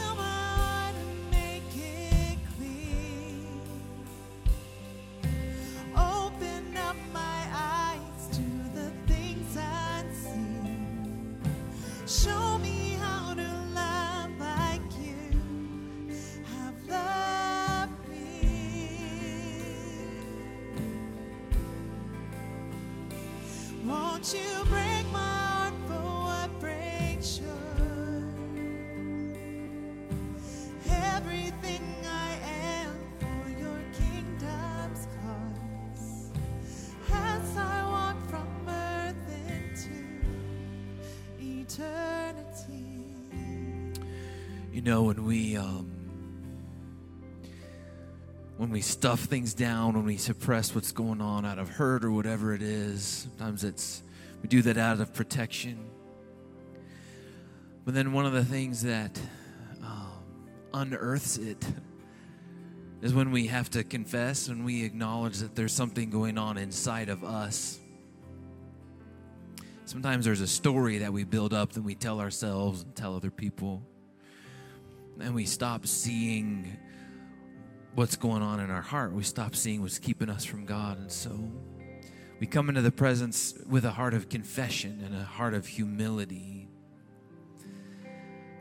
[44.80, 45.92] You know, when we um,
[48.56, 52.12] when we stuff things down, when we suppress what's going on out of hurt or
[52.12, 54.04] whatever it is, sometimes it's
[54.42, 55.90] we do that out of protection.
[57.84, 59.20] But then one of the things that
[59.84, 60.24] um,
[60.74, 61.62] unearths it
[63.02, 67.10] is when we have to confess and we acknowledge that there's something going on inside
[67.10, 67.82] of us.
[69.84, 73.30] Sometimes there's a story that we build up that we tell ourselves and tell other
[73.30, 73.84] people.
[75.22, 76.78] And we stop seeing
[77.96, 79.14] what's going on in our heart.
[79.14, 80.98] We stop seeing what's keeping us from God.
[80.98, 81.38] And so
[82.40, 86.70] we come into the presence with a heart of confession and a heart of humility.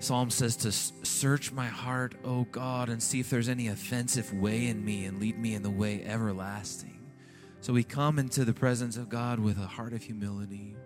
[0.00, 4.66] Psalm says to search my heart, O God, and see if there's any offensive way
[4.66, 6.98] in me and lead me in the way everlasting.
[7.60, 10.76] So we come into the presence of God with a heart of humility.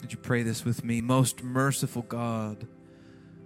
[0.00, 1.00] Would you pray this with me?
[1.00, 2.66] Most merciful God,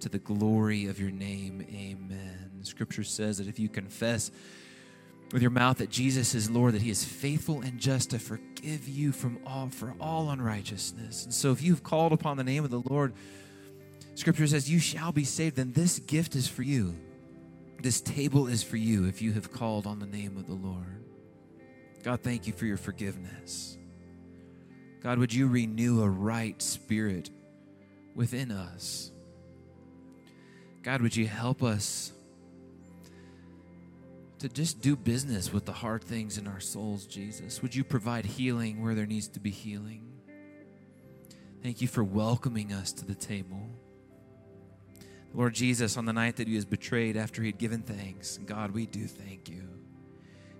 [0.00, 1.66] to the glory of your name.
[1.72, 2.50] Amen.
[2.62, 4.30] Scripture says that if you confess
[5.32, 8.88] with your mouth that Jesus is Lord, that He is faithful and just to forgive
[8.88, 11.24] you from all for all unrighteousness.
[11.24, 13.14] And so if you've called upon the name of the Lord,
[14.14, 16.96] Scripture says, You shall be saved, then this gift is for you.
[17.80, 21.04] This table is for you if you have called on the name of the Lord.
[22.02, 23.78] God, thank you for your forgiveness.
[25.02, 27.30] God, would you renew a right spirit
[28.14, 29.09] within us?
[30.82, 32.12] God, would you help us
[34.38, 37.60] to just do business with the hard things in our souls, Jesus?
[37.60, 40.06] Would you provide healing where there needs to be healing?
[41.62, 43.68] Thank you for welcoming us to the table.
[45.34, 48.86] Lord Jesus, on the night that he was betrayed after he'd given thanks, God, we
[48.86, 49.68] do thank you.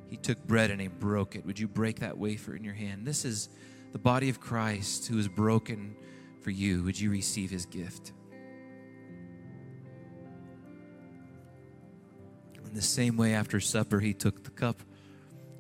[0.08, 1.46] He took bread and he broke it.
[1.46, 3.06] Would you break that wafer in your hand?
[3.06, 3.48] This is
[3.92, 5.96] the body of Christ who is broken
[6.42, 6.82] for you.
[6.82, 8.12] Would you receive his gift?
[12.70, 14.80] In the same way, after supper, he took the cup,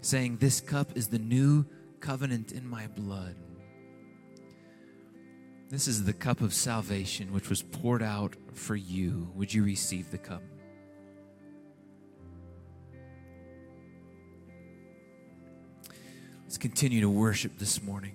[0.00, 1.66] saying, This cup is the new
[1.98, 3.34] covenant in my blood.
[5.70, 9.28] This is the cup of salvation which was poured out for you.
[9.34, 10.42] Would you receive the cup?
[16.44, 18.14] Let's continue to worship this morning.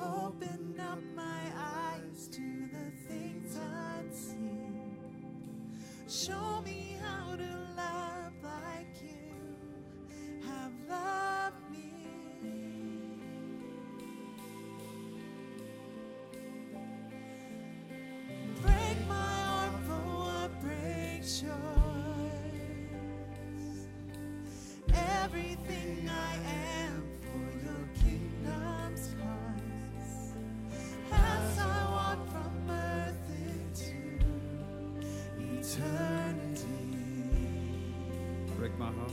[0.00, 0.98] Open up
[6.10, 11.92] Show me how to love like you have loved me.
[18.60, 21.52] Break my heart for what breaks yours.
[24.92, 26.89] Everything I am
[38.80, 39.12] my heart.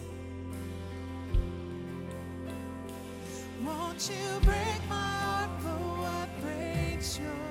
[3.66, 7.47] Won't you break my heart for what breaks yours?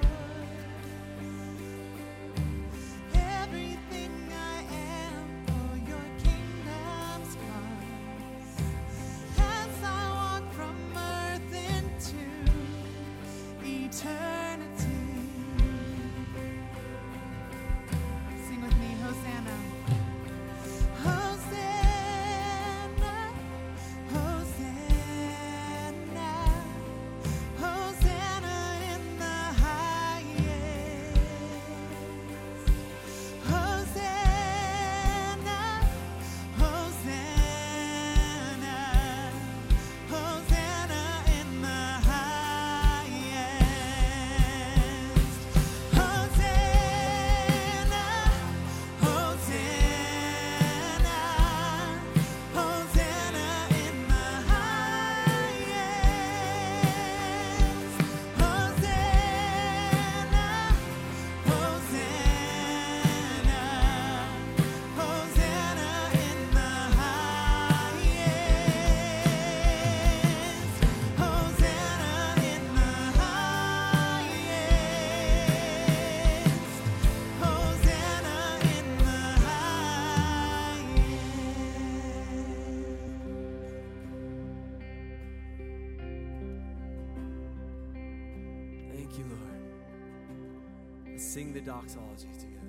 [91.37, 92.66] Sing the doxology together.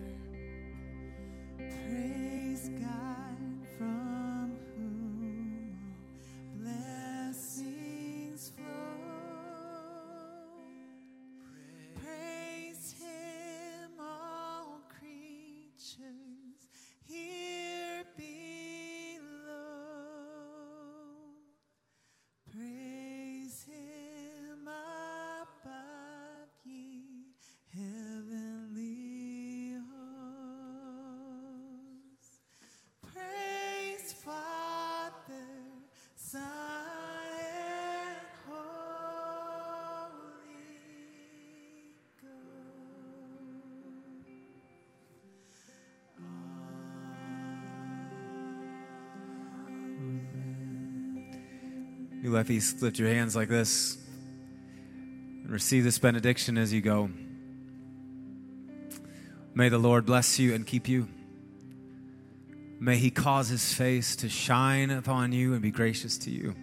[52.21, 53.97] You let these lift your hands like this
[55.43, 57.09] and receive this benediction as you go.
[59.53, 61.07] May the Lord bless you and keep you.
[62.79, 66.55] May he cause his face to shine upon you and be gracious to you.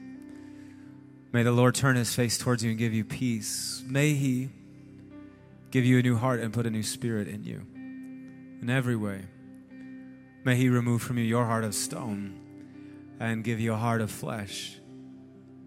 [1.32, 3.82] May the Lord turn his face towards you and give you peace.
[3.86, 4.50] May he
[5.70, 7.66] give you a new heart and put a new spirit in you
[8.62, 9.22] in every way.
[10.44, 12.38] May he remove from you your heart of stone
[13.18, 14.78] and give you a heart of flesh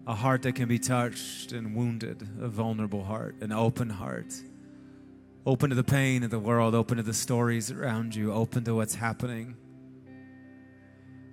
[0.08, 4.32] a heart that can be touched and wounded, a vulnerable heart, an open heart.
[5.44, 8.74] Open to the pain of the world, open to the stories around you, open to
[8.74, 9.54] what's happening,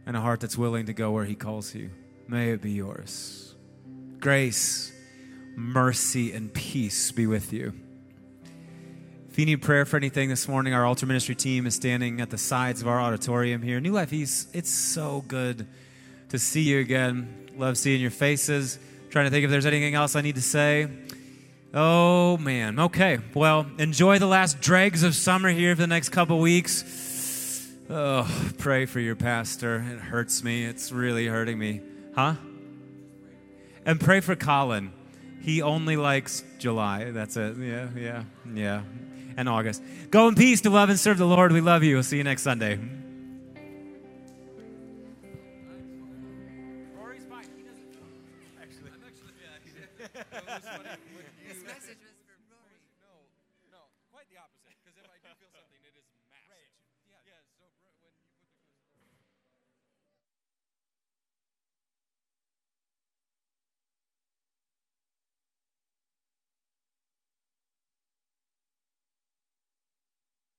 [0.05, 1.89] and a heart that's willing to go where He calls you.
[2.27, 3.55] May it be yours.
[4.19, 4.91] Grace,
[5.55, 7.73] mercy, and peace be with you.
[9.29, 12.29] If you need prayer for anything this morning, our altar ministry team is standing at
[12.29, 13.79] the sides of our auditorium here.
[13.79, 15.65] New Life East, it's so good
[16.29, 17.49] to see you again.
[17.57, 18.79] Love seeing your faces.
[19.09, 20.89] Trying to think if there's anything else I need to say.
[21.73, 22.79] Oh, man.
[22.79, 23.19] Okay.
[23.33, 27.71] Well, enjoy the last dregs of summer here for the next couple weeks.
[27.89, 29.75] Oh, pray for your pastor.
[29.77, 30.65] It hurts me.
[30.65, 31.81] It's really hurting me.
[32.15, 32.35] Huh?
[33.85, 34.91] And pray for Colin.
[35.41, 37.11] He only likes July.
[37.11, 37.57] That's it.
[37.57, 38.81] Yeah, yeah, yeah.
[39.37, 39.83] And August.
[40.09, 41.51] Go in peace to love and serve the Lord.
[41.51, 41.95] We love you.
[41.95, 42.79] We'll see you next Sunday.
[50.55, 50.94] This was